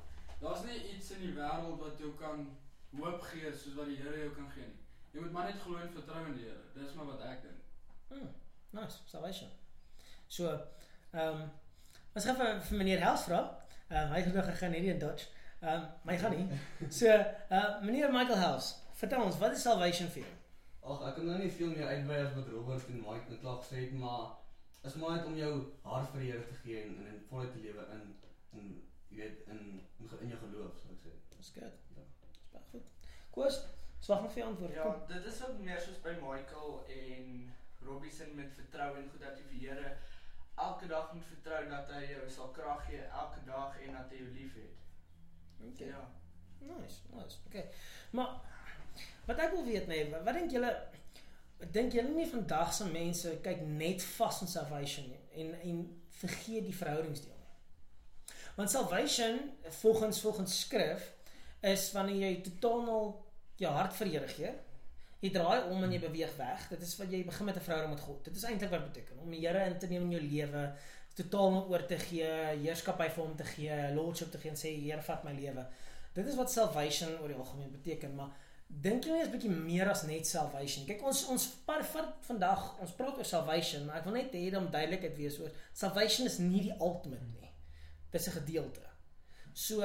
Daar's 0.41 0.63
nie 0.65 0.79
iets 0.95 1.11
in 1.15 1.21
die 1.27 1.35
wêreld 1.37 1.79
wat 1.79 1.99
jou 2.01 2.13
kan 2.19 2.47
hoop 2.97 3.21
gee 3.31 3.51
soos 3.51 3.77
wat 3.79 3.91
die 3.91 3.99
Here 4.01 4.23
jou 4.25 4.31
kan 4.37 4.49
gee 4.55 4.65
nie. 4.65 4.81
Jy 5.13 5.21
moet 5.21 5.35
maar 5.35 5.45
net 5.51 5.61
glo 5.61 5.77
en 5.77 5.93
vertrou 5.93 6.23
in 6.25 6.37
die 6.39 6.47
Here. 6.47 6.63
Dis 6.73 6.95
maar 6.97 7.11
wat 7.11 7.21
ek 7.29 7.45
dink. 7.45 7.59
Hmm, 8.09 8.31
nice, 8.73 9.03
salvation. 9.05 9.49
So, 10.27 10.49
ehm 11.13 11.41
um, 11.41 11.49
ons 12.13 12.25
gaan 12.25 12.37
vir, 12.41 12.61
vir 12.67 12.77
meneer 12.77 13.01
Hels 13.05 13.25
vra. 13.29 13.41
Ehm 13.89 14.03
um, 14.03 14.13
hy 14.13 14.21
het 14.21 14.33
nog 14.33 14.45
gegaan 14.51 14.77
hierdie 14.77 14.93
in 14.93 15.01
Dutch. 15.01 15.27
Ehm 15.61 15.73
um, 15.73 15.89
my 16.09 16.17
gaan 16.17 16.37
nie. 16.37 16.59
So, 16.99 17.09
uh 17.57 17.81
meneer 17.81 18.11
Michael 18.11 18.41
Hels, 18.41 18.71
vertel 19.01 19.23
ons, 19.23 19.37
wat 19.41 19.53
is 19.57 19.61
salvation 19.69 20.09
vir 20.15 20.23
jou? 20.25 20.31
Ag, 20.83 21.03
ek 21.09 21.13
kan 21.15 21.25
nou 21.29 21.37
nie 21.39 21.51
veel 21.57 21.69
meer 21.71 21.87
uitbrei 21.87 22.17
as 22.25 22.33
wat 22.35 22.49
Robert 22.51 22.89
en 22.91 23.03
Mike 23.05 23.29
net 23.31 23.39
klaar 23.43 23.59
gesê 23.61 23.85
het, 23.85 23.93
maar 23.95 24.33
is 24.83 24.97
maar 24.99 25.13
net 25.15 25.25
om 25.29 25.37
jou 25.39 25.51
hart 25.87 26.09
vir 26.11 26.25
die 26.25 26.31
Here 26.33 26.47
te 26.49 26.57
gee 26.63 26.81
en 26.83 26.97
en 26.99 27.13
in 27.13 27.21
voluit 27.29 27.53
te 27.53 27.61
lewe 27.63 27.85
in 27.95 28.01
in 28.59 28.73
jy 29.09 29.21
weet 29.21 29.47
in 29.53 29.61
in, 30.01 30.09
in 30.19 30.33
jou 30.33 30.39
geloof, 30.41 30.75
sal 30.81 30.91
ek 30.97 31.05
sê. 31.05 31.13
Dis 31.37 31.53
goed. 31.55 31.61
Ja. 31.63 31.69
Dis 32.33 32.49
baie 32.51 32.65
goed. 32.73 32.89
Koos, 33.37 33.61
swag 34.03 34.25
nog 34.25 34.33
vir 34.33 34.43
jou 34.43 34.49
antwoord. 34.49 34.75
Ja, 34.75 34.83
Kom. 34.89 35.05
dit 35.13 35.29
is 35.31 35.39
ook 35.45 35.61
meer 35.69 35.79
soos 35.85 36.01
by 36.03 36.17
Michael 36.19 36.75
en 36.97 37.53
Robbie 37.87 38.11
se 38.11 38.27
met 38.35 38.51
vertrou 38.59 38.89
en 38.97 39.07
goed 39.13 39.23
dat 39.23 39.39
jy 39.39 39.45
vir 39.47 39.55
die 39.59 39.69
Here 39.69 39.95
elke 40.55 40.87
dag 40.87 41.13
moet 41.13 41.25
vertrou 41.25 41.69
dat 41.69 41.91
hy 41.95 42.03
jou 42.11 42.29
sal 42.29 42.51
krag 42.55 42.85
gee 42.85 43.01
elke 43.01 43.43
dag 43.45 43.79
en 43.81 43.93
dat 43.97 44.11
hy 44.11 44.21
jou 44.21 44.31
liefhet. 44.33 44.81
Okay. 45.71 45.87
Ja. 45.87 46.03
Nice, 46.59 46.99
nice. 47.09 47.37
Okay. 47.47 47.65
Maar 48.11 48.35
wat 49.25 49.39
ek 49.39 49.55
wil 49.55 49.65
weet 49.65 49.87
nee, 49.87 50.09
wat, 50.11 50.33
dink 50.33 50.51
julle 50.51 50.73
dink 51.71 51.95
julle 51.95 52.11
nie 52.11 52.27
vandag 52.27 52.73
se 52.75 52.85
mense 52.91 53.37
kyk 53.43 53.61
net 53.67 54.03
vas 54.17 54.41
op 54.43 54.49
salvation 54.51 55.07
nie 55.07 55.43
en 55.43 55.53
en 55.61 55.83
vergeet 56.19 56.65
die 56.67 56.75
verhoudingsdeel 56.75 57.37
nie. 57.37 58.37
Want 58.55 58.71
salvation 58.71 59.39
volgens 59.81 60.21
volgens 60.21 60.59
skrif 60.59 61.11
is 61.63 61.91
wanneer 61.95 62.27
jy 62.27 62.33
totaal 62.49 63.07
jou 63.55 63.71
hart 63.71 63.95
vir 63.95 64.11
Here 64.11 64.27
gee. 64.27 64.51
Jy 65.23 65.29
draai 65.31 65.69
om 65.71 65.83
en 65.85 65.91
jy 65.93 66.01
beweeg 66.03 66.33
weg. 66.35 66.65
Dit 66.73 66.81
is 66.83 66.97
wat 66.99 67.11
jy 67.13 67.21
begin 67.23 67.47
met 67.47 67.55
'n 67.55 67.63
verhouding 67.63 67.93
met 67.95 68.03
God. 68.03 68.25
Dit 68.25 68.35
is 68.35 68.43
eintlik 68.43 68.69
wat 68.69 68.79
dit 68.83 68.93
beteken 68.93 69.19
om 69.23 69.31
die 69.31 69.39
Here 69.39 69.65
in 69.65 69.77
te 69.79 69.87
neem 69.87 70.03
in 70.03 70.11
jou 70.11 70.21
lewe, 70.21 70.63
totaal 71.15 71.51
hom 71.51 71.71
oor 71.71 71.85
te 71.85 71.97
gee, 71.97 72.31
heerskappy 72.63 73.09
vir 73.09 73.23
hom 73.23 73.35
te 73.35 73.43
gee, 73.43 73.93
lordship 73.95 74.31
te 74.31 74.37
gee 74.37 74.51
en 74.51 74.57
sê 74.57 74.73
Here 74.81 75.01
vat 75.01 75.23
my 75.23 75.31
lewe. 75.31 75.65
Dit 76.13 76.27
is 76.27 76.35
wat 76.35 76.51
salvation 76.51 77.13
oor 77.21 77.31
die 77.31 77.37
algemeen 77.37 77.71
beteken, 77.71 78.15
maar 78.15 78.33
dink 78.67 79.05
jy 79.05 79.11
nie 79.13 79.21
is 79.21 79.31
bietjie 79.33 79.51
meer 79.51 79.89
as 79.89 80.03
net 80.03 80.27
salvation? 80.27 80.85
Kyk 80.85 81.03
ons 81.03 81.25
ons 81.33 81.47
par, 81.65 81.83
van 81.93 82.13
vandag 82.27 82.65
ons 82.81 82.95
praat 82.97 83.17
oor 83.17 83.29
salvation, 83.29 83.85
maar 83.85 84.01
ek 84.01 84.09
wil 84.09 84.13
net 84.13 84.33
hê 84.33 84.49
dat 84.49 84.61
om 84.61 84.71
duidelikheid 84.71 85.15
wees 85.17 85.39
oor 85.39 85.51
salvation 85.71 86.27
is 86.27 86.39
nie 86.39 86.65
die 86.67 86.75
ultimate 86.79 87.23
nie. 87.23 87.49
Dis 88.11 88.27
'n 88.27 88.39
gedeelte. 88.41 88.81
So 89.53 89.81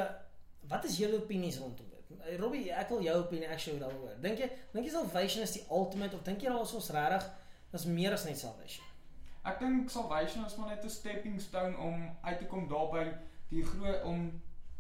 wat 0.69 0.85
is 0.85 0.99
julle 0.99 1.23
opinies 1.23 1.59
rondom 1.59 1.89
dit? 1.91 1.98
Eh, 2.17 2.37
Robbie, 2.41 2.71
ek 2.73 2.89
wil 2.89 3.03
jou 3.05 3.17
opinie 3.21 3.49
actually 3.49 3.81
daaroor. 3.81 4.17
Dink 4.25 4.41
jy 4.41 4.49
dink 4.73 4.87
jy 4.87 4.93
salvation 4.95 5.45
is 5.45 5.53
die 5.59 5.65
ultimate 5.71 6.17
of 6.17 6.25
dink 6.25 6.43
jy 6.43 6.53
daar 6.53 6.65
is 6.65 6.75
ons 6.75 6.91
regtig 6.97 7.27
is 7.77 7.85
meer 7.85 8.17
as 8.17 8.25
net 8.25 8.41
salvation? 8.41 8.85
Ek 9.49 9.61
dink 9.61 9.91
salvation 9.93 10.47
is 10.47 10.57
maar 10.57 10.71
net 10.73 10.85
'n 10.85 10.91
stepping 10.91 11.41
stone 11.41 11.77
om 11.77 12.09
uit 12.23 12.39
te 12.39 12.47
kom 12.47 12.69
daarby 12.69 13.05
die 13.51 13.65
groot 13.65 14.05
om 14.05 14.31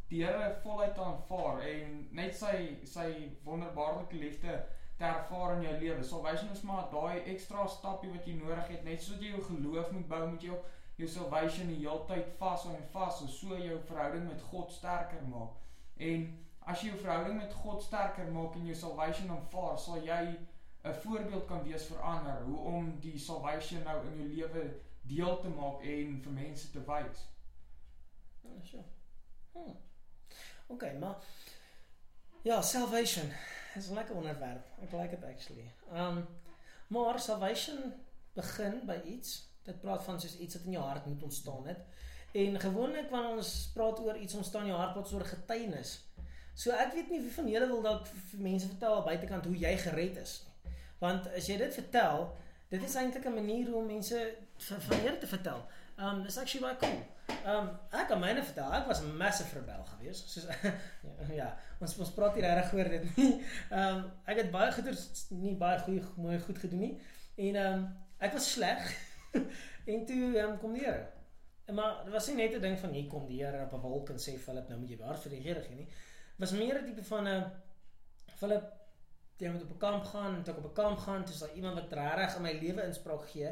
die 0.08 0.24
Here 0.24 0.56
voluit 0.62 0.94
te 0.94 1.00
aanvaar 1.04 1.60
en 1.68 2.08
net 2.12 2.34
sy 2.36 2.78
sy 2.84 3.08
wonderbaarlike 3.44 4.16
liefde 4.16 4.64
te 4.96 5.04
ervaar 5.04 5.56
in 5.56 5.62
jou 5.62 5.74
lewe. 5.80 6.02
Salvation 6.04 6.50
is 6.50 6.62
maar 6.62 6.88
daai 6.90 7.20
ekstra 7.32 7.66
stappie 7.66 8.10
wat 8.10 8.24
jy 8.26 8.34
nodig 8.34 8.68
het, 8.68 8.84
net 8.84 9.02
soos 9.02 9.20
jy 9.20 9.34
jou 9.34 9.42
geloof 9.42 9.90
moet 9.92 10.08
bou, 10.08 10.26
moet 10.30 10.42
jy 10.42 10.50
ook 10.50 10.64
jou 10.96 11.08
salvation 11.08 11.68
die 11.68 11.82
heeltyd 11.84 12.32
vashou 12.40 12.74
en 12.74 12.88
vashou 12.92 13.28
so 13.28 13.56
jou 13.56 13.78
verhouding 13.86 14.26
met 14.26 14.42
God 14.42 14.72
sterker 14.72 15.22
maak. 15.28 15.60
En 15.96 16.47
as 16.68 16.82
jy 16.82 16.90
jou 16.92 17.00
verhouding 17.00 17.38
met 17.40 17.54
God 17.62 17.82
sterker 17.82 18.28
maak 18.32 18.56
en 18.58 18.66
jou 18.68 18.76
salvation 18.76 19.30
aanvaar, 19.32 19.78
sal 19.78 20.02
jy 20.04 20.22
'n 20.84 20.94
voorbeeld 21.02 21.46
kan 21.46 21.62
wees 21.64 21.86
vir 21.90 22.02
ander 22.02 22.42
hoe 22.44 22.58
om 22.58 23.00
die 23.00 23.18
salvation 23.18 23.82
nou 23.82 24.06
in 24.06 24.16
jou 24.20 24.28
lewe 24.28 24.64
deel 25.02 25.40
te 25.40 25.48
maak 25.48 25.82
en 25.82 26.20
vir 26.22 26.32
mense 26.32 26.70
te 26.70 26.80
wys. 26.84 27.24
Ja, 28.42 28.50
sure. 28.62 28.84
Hmm. 29.52 29.76
Okay, 30.66 30.98
maar 30.98 31.16
ja, 32.42 32.62
salvation 32.62 33.32
is 33.74 33.88
'n 33.88 33.94
lekker 33.94 34.14
onderwerp. 34.14 34.66
Ek 34.82 34.92
like 34.92 35.14
it 35.14 35.24
actually. 35.24 35.72
Um 35.92 36.26
maar 36.88 37.20
salvation 37.20 37.94
begin 38.32 38.86
by 38.86 39.00
iets. 39.04 39.48
Dit 39.62 39.80
praat 39.80 40.04
van 40.04 40.20
soos 40.20 40.38
iets 40.38 40.54
wat 40.54 40.64
in 40.64 40.72
jou 40.72 40.84
hart 40.84 41.06
moet 41.06 41.22
ontstaan 41.22 41.66
het. 41.66 41.84
En 42.32 42.60
gewoonlik 42.60 43.10
wanneer 43.10 43.36
ons 43.36 43.70
praat 43.74 44.00
oor 44.00 44.16
iets 44.16 44.34
ontstaan 44.34 44.62
in 44.62 44.68
jou 44.68 44.80
hart, 44.80 44.96
ons 44.96 45.12
oor 45.12 45.24
getuienis. 45.24 46.07
So 46.58 46.74
ek 46.74 46.94
weet 46.96 47.10
nie 47.12 47.20
wie 47.22 47.32
van 47.36 47.48
julle 47.52 47.66
wil 47.70 47.82
dalk 47.84 48.08
vir 48.10 48.40
mense 48.42 48.66
vertel 48.66 48.96
aan 48.96 49.04
buitekant 49.06 49.44
hoe 49.46 49.58
jy 49.58 49.74
gered 49.78 50.16
is 50.18 50.32
nie. 50.44 50.72
Want 50.98 51.28
as 51.38 51.46
jy 51.46 51.56
dit 51.60 51.76
vertel, 51.78 52.24
dit 52.72 52.86
is 52.88 52.96
eintlik 52.98 53.28
'n 53.30 53.34
manier 53.34 53.68
hoe 53.70 53.84
mense 53.84 54.18
van 54.66 54.98
Here 54.98 55.18
te 55.18 55.26
vertel. 55.30 55.60
Um 55.98 56.22
dis 56.22 56.38
actually 56.38 56.66
baie 56.66 56.76
cool. 56.82 56.98
Um 57.52 57.70
ek 57.94 58.08
kan 58.08 58.20
myne 58.20 58.42
vertel. 58.42 58.72
Ek 58.74 58.90
was 58.90 59.02
'n 59.02 59.16
massive 59.16 59.58
rebel 59.58 59.84
geweest. 59.84 60.30
Soos 60.30 60.46
ja, 61.40 61.56
ons 61.80 61.98
ons 61.98 62.10
praat 62.16 62.34
hier 62.34 62.44
regtig 62.44 62.74
oor 62.74 62.90
dit 62.96 63.16
nie. 63.16 63.44
Um 63.70 64.10
ek 64.30 64.42
het 64.42 64.50
baie 64.50 64.72
goeders 64.72 65.06
nie 65.30 65.54
baie 65.54 65.78
goeie 65.78 66.02
mooi 66.16 66.40
goed 66.40 66.58
gedoen 66.58 66.80
nie. 66.80 67.00
En 67.36 67.56
um 67.66 67.86
ek 68.18 68.32
was 68.32 68.52
sleg. 68.52 68.90
en 69.92 70.04
toe 70.06 70.42
um, 70.42 70.58
kom 70.58 70.74
die 70.74 70.84
Here. 70.84 71.06
Maar 71.72 72.04
dit 72.04 72.12
was 72.12 72.26
nie 72.26 72.36
net 72.36 72.54
'n 72.54 72.60
ding 72.60 72.78
van 72.78 72.90
hier 72.90 73.06
kom 73.06 73.26
die 73.26 73.44
Here 73.44 73.62
op 73.64 73.72
'n 73.72 73.80
wolk 73.80 74.10
en 74.10 74.18
sê 74.18 74.38
Philip 74.38 74.68
nou 74.68 74.80
moet 74.80 74.90
jy 74.90 74.96
behaar 74.96 75.18
vir 75.18 75.30
die 75.30 75.42
Here 75.46 75.62
gee 75.62 75.76
nie. 75.76 75.88
Was 76.38 76.50
meer 76.50 76.78
'n 76.78 76.84
tipe 76.84 77.04
van 77.04 77.28
'n 77.28 77.52
Philip 78.38 78.66
jy 79.38 79.50
moet 79.50 79.62
op 79.62 79.70
'n 79.70 79.78
kamp 79.78 80.04
gaan 80.04 80.34
en 80.34 80.42
toe 80.42 80.54
op 80.54 80.64
'n 80.64 80.72
kamp 80.72 80.98
gaan, 80.98 81.24
toe 81.24 81.38
daar 81.38 81.54
iemand 81.54 81.74
wat 81.74 81.92
regtig 81.92 82.36
in 82.36 82.42
my 82.42 82.52
lewe 82.52 82.82
inspraak 82.82 83.28
gee, 83.30 83.50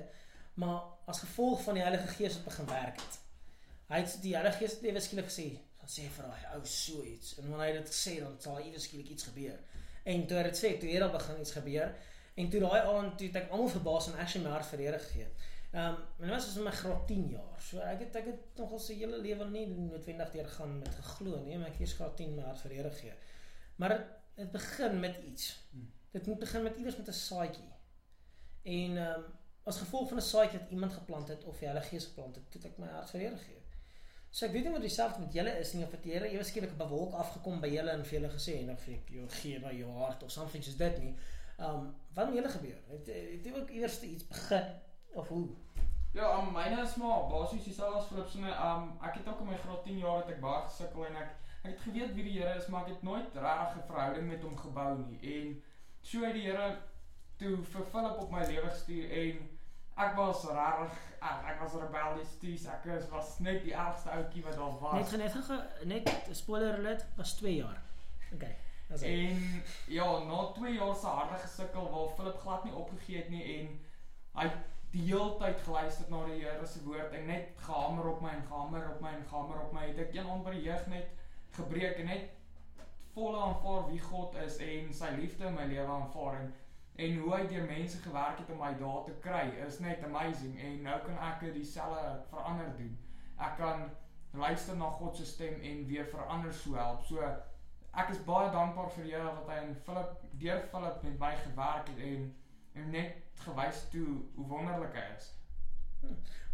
maar 0.54 0.82
as 1.06 1.18
gevolg 1.18 1.62
van 1.62 1.74
die 1.74 1.82
Heilige 1.82 2.06
Gees 2.06 2.34
wat 2.34 2.44
begin 2.44 2.66
werk 2.66 3.00
het. 3.00 3.18
Hy 3.86 3.96
het 3.96 4.18
die 4.22 4.34
Heilige 4.34 4.58
Gees 4.58 4.72
het 4.72 4.82
ewe 4.82 5.00
skielik 5.00 5.28
gesê, 5.30 5.48
dan 5.78 5.88
sê 5.88 6.08
vir 6.10 6.24
daai 6.24 6.54
ou 6.54 6.66
so 6.66 7.02
iets 7.02 7.38
en 7.38 7.50
wanneer 7.50 7.66
hy 7.66 7.82
dit 7.82 7.94
sê 7.94 8.20
dan 8.20 8.36
sal 8.38 8.58
ewe 8.58 8.78
skielik 8.78 9.08
iets 9.08 9.24
gebeur. 9.24 9.58
En 10.02 10.26
toe 10.26 10.36
hy 10.36 10.42
dit 10.42 10.56
sê, 10.56 10.78
toe 10.78 10.90
het 10.90 11.00
daar 11.00 11.10
begin 11.10 11.40
iets 11.40 11.52
gebeur 11.52 11.94
en 12.34 12.50
toe 12.50 12.60
daai 12.60 12.80
aand 12.80 13.18
toe 13.18 13.26
het 13.26 13.36
ek 13.36 13.50
almal 13.50 13.68
verbaas 13.68 14.06
en 14.06 14.18
actually 14.18 14.46
my 14.46 14.52
hart 14.52 14.66
vir 14.66 14.78
Here 14.78 14.98
gegee. 14.98 15.28
Ehm 15.76 15.88
um, 15.88 15.96
en 16.18 16.24
dit 16.24 16.30
was 16.30 16.46
as 16.48 16.56
in 16.56 16.62
my 16.62 16.70
graad 16.70 17.06
10 17.06 17.24
jaar. 17.28 17.56
So 17.60 17.80
ek 17.84 17.98
het 18.06 18.14
ek 18.16 18.28
het 18.30 18.60
nogal 18.60 18.78
se 18.80 18.94
hele 18.96 19.18
lewe 19.20 19.48
nie 19.50 19.66
noodwendig 19.68 20.30
deur 20.32 20.46
gaan 20.48 20.78
met 20.78 20.94
geglo 21.00 21.40
nie, 21.44 21.58
maar 21.60 21.68
ek 21.68 21.82
eers 21.82 21.92
graad 21.98 22.14
10 22.16 22.30
my 22.36 22.46
hart 22.46 22.62
vir 22.64 22.72
Here 22.76 22.92
gegee. 22.94 23.16
Maar 23.76 23.92
dit 23.94 24.06
dit 24.38 24.52
begin 24.52 25.00
met 25.00 25.18
iets. 25.30 25.50
Dit 26.12 26.26
moet 26.26 26.38
begin 26.38 26.62
met 26.62 26.76
iewers 26.76 26.96
met 26.96 27.08
'n 27.08 27.18
saadjie. 27.18 27.68
En 28.62 28.96
ehm 28.96 29.18
um, 29.18 29.26
as 29.64 29.82
gevolg 29.82 30.08
van 30.08 30.18
'n 30.22 30.26
saadjie 30.30 30.58
wat 30.58 30.70
iemand 30.70 30.92
geplant 30.92 31.28
het 31.28 31.44
of 31.44 31.58
die 31.58 31.68
Heilige 31.68 31.88
Gees 31.88 32.06
geplant 32.06 32.34
het, 32.36 32.54
het 32.54 32.64
ek 32.64 32.78
my 32.78 32.88
hart 32.94 33.10
vir 33.10 33.20
Here 33.20 33.36
gegee. 33.36 33.62
So 34.30 34.46
ek 34.46 34.52
weet 34.52 34.64
nie 34.64 34.72
wat 34.72 34.88
dieselfde 34.88 35.20
met 35.20 35.32
julle 35.32 35.58
is 35.58 35.72
nie 35.72 35.84
of 35.84 35.90
dit 35.90 36.04
Here 36.04 36.28
ewe 36.28 36.44
skielik 36.44 36.72
op 36.72 36.86
'n 36.86 36.88
wolk 36.88 37.12
afgekom 37.12 37.60
by 37.60 37.68
julle 37.68 37.90
en 37.90 38.04
vir 38.04 38.20
julle 38.20 38.32
gesê 38.32 38.56
en 38.62 38.70
of 38.70 38.88
ek 38.88 39.08
jou 39.08 39.28
gee 39.28 39.58
na 39.58 39.72
jou 39.72 39.92
hart 39.98 40.22
of 40.22 40.30
something 40.30 40.64
soos 40.64 40.76
dit 40.76 40.98
nie. 40.98 41.14
Um, 41.60 41.94
wat 42.14 42.26
met 42.26 42.34
julle 42.34 42.48
gebeur? 42.48 42.80
Het 42.88 43.06
het 43.06 43.44
jy 43.44 43.52
ook 43.60 43.70
iewers 43.70 44.02
iets 44.02 44.26
begin 44.26 44.66
of 45.12 45.28
hoe? 45.28 45.65
Ja, 46.16 46.30
um, 46.38 46.52
myne 46.54 46.78
is 46.82 46.94
maar 46.96 47.26
basies 47.28 47.64
dieselfde 47.68 47.98
as 47.98 48.06
Philip 48.08 48.28
se. 48.32 48.38
Um 48.66 48.86
ek 49.04 49.14
het 49.20 49.28
ook 49.28 49.40
in 49.40 49.46
my 49.50 49.56
graad 49.64 49.82
10 49.84 49.98
jaar 50.00 50.16
het 50.22 50.30
ek 50.36 50.40
baie 50.40 50.62
gesukkel 50.68 51.06
en 51.10 51.16
ek 51.22 51.34
ek 51.66 51.72
het 51.74 51.80
geweet 51.88 52.14
wie 52.14 52.24
die 52.24 52.36
Here 52.40 52.54
is, 52.56 52.66
maar 52.72 52.86
ek 52.86 52.88
het 52.94 53.02
nooit 53.02 53.34
regtig 53.34 53.76
'n 53.76 53.86
verhouding 53.90 54.28
met 54.28 54.42
hom 54.42 54.56
gebou 54.56 54.98
nie. 54.98 55.18
En 55.34 55.62
so 56.02 56.24
het 56.24 56.32
die 56.38 56.42
Here 56.46 56.76
toe 57.36 57.56
vir 57.72 57.84
Philip 57.92 58.18
op 58.22 58.30
my 58.30 58.44
lewe 58.46 58.68
gestuur 58.70 59.10
en 59.10 59.48
ek 59.96 60.14
was 60.16 60.44
regtig 60.44 60.96
ek, 61.20 61.44
ek 61.52 61.60
was 61.60 61.72
rebellious 61.74 62.38
toe, 62.40 62.54
ek 62.72 62.84
was, 62.84 63.08
was 63.10 63.38
net 63.38 63.62
die 63.64 63.74
ergste 63.74 64.10
ouetjie 64.10 64.42
wat 64.44 64.56
daar 64.56 64.78
was. 64.80 65.10
Net 65.12 65.20
net 65.34 65.44
ge- 65.44 65.84
net 65.84 66.10
spoiler 66.32 66.78
alert 66.78 67.04
was 67.16 67.34
2 67.36 67.56
jaar. 67.56 67.82
Okay. 68.34 68.56
Dis. 68.88 69.02
En 69.02 69.62
ja, 69.88 70.18
na 70.24 70.52
2 70.54 70.72
jaar 70.74 70.94
se 70.94 71.06
harde 71.06 71.38
gesukkel 71.38 71.90
waar 71.90 72.14
Philip 72.16 72.38
glad 72.40 72.64
nie 72.64 72.72
opgegee 72.74 73.16
het 73.16 73.28
nie 73.28 73.58
en 73.58 73.80
hy 74.40 74.50
die 74.96 75.04
hele 75.10 75.34
tyd 75.36 75.60
geluister 75.66 76.08
na 76.08 76.22
die 76.24 76.38
Here 76.40 76.66
se 76.66 76.80
woord 76.86 77.12
en 77.12 77.26
net 77.28 77.50
gehamer 77.66 78.06
op 78.14 78.22
my 78.24 78.30
en 78.32 78.46
gehamer 78.48 78.86
op 78.94 79.02
my 79.04 79.10
en 79.12 79.26
gehamer 79.28 79.58
op 79.66 79.74
my. 79.76 79.82
Het 79.90 79.98
ek 80.06 80.14
een 80.16 80.62
jeug 80.62 80.86
net 80.88 81.10
gebreek 81.56 81.98
en 82.00 82.08
net 82.12 82.30
volle 83.12 83.40
aanvaar 83.40 83.84
wie 83.90 84.00
God 84.00 84.36
is 84.44 84.56
en 84.64 84.94
sy 84.96 85.10
liefde 85.18 85.44
in 85.50 85.58
my 85.58 85.66
lewe 85.68 85.98
aanvaar 85.98 86.38
en 86.40 86.54
en 86.96 87.18
hoe 87.20 87.32
hy 87.34 87.42
deur 87.48 87.66
mense 87.68 87.98
gewerk 88.00 88.38
het 88.40 88.50
om 88.54 88.62
my 88.62 88.70
daar 88.80 89.02
te 89.04 89.12
kry 89.20 89.42
is 89.66 89.82
net 89.84 90.04
amazing 90.04 90.54
en 90.64 90.78
nou 90.86 90.96
kan 91.04 91.18
ek 91.26 91.42
dit 91.44 91.58
dieselfde 91.58 92.14
verander 92.30 92.70
doen. 92.78 92.94
Ek 93.36 93.58
kan 93.60 93.84
luister 94.32 94.80
na 94.80 94.88
God 94.96 95.20
se 95.20 95.26
stem 95.28 95.60
en 95.60 95.84
weer 95.90 96.08
verander 96.08 96.56
so 96.56 96.72
help. 96.80 97.04
So 97.04 97.20
ek 97.92 98.14
is 98.16 98.24
baie 98.24 98.48
dankbaar 98.52 98.88
vir 98.96 99.04
die 99.04 99.12
Here 99.12 99.28
dat 99.42 99.52
hy 99.52 99.60
in 99.66 99.76
Philip 99.84 100.24
deur 100.40 100.64
Philip 100.72 101.04
met 101.04 101.20
my 101.26 101.32
gewerk 101.44 101.92
het 101.92 102.02
en 102.08 102.26
en 102.80 102.90
net 102.96 103.25
gewys 103.44 103.84
toe 103.90 104.06
hoe 104.34 104.46
wonderlik 104.46 104.94
hy 104.94 105.06
is. 105.16 105.30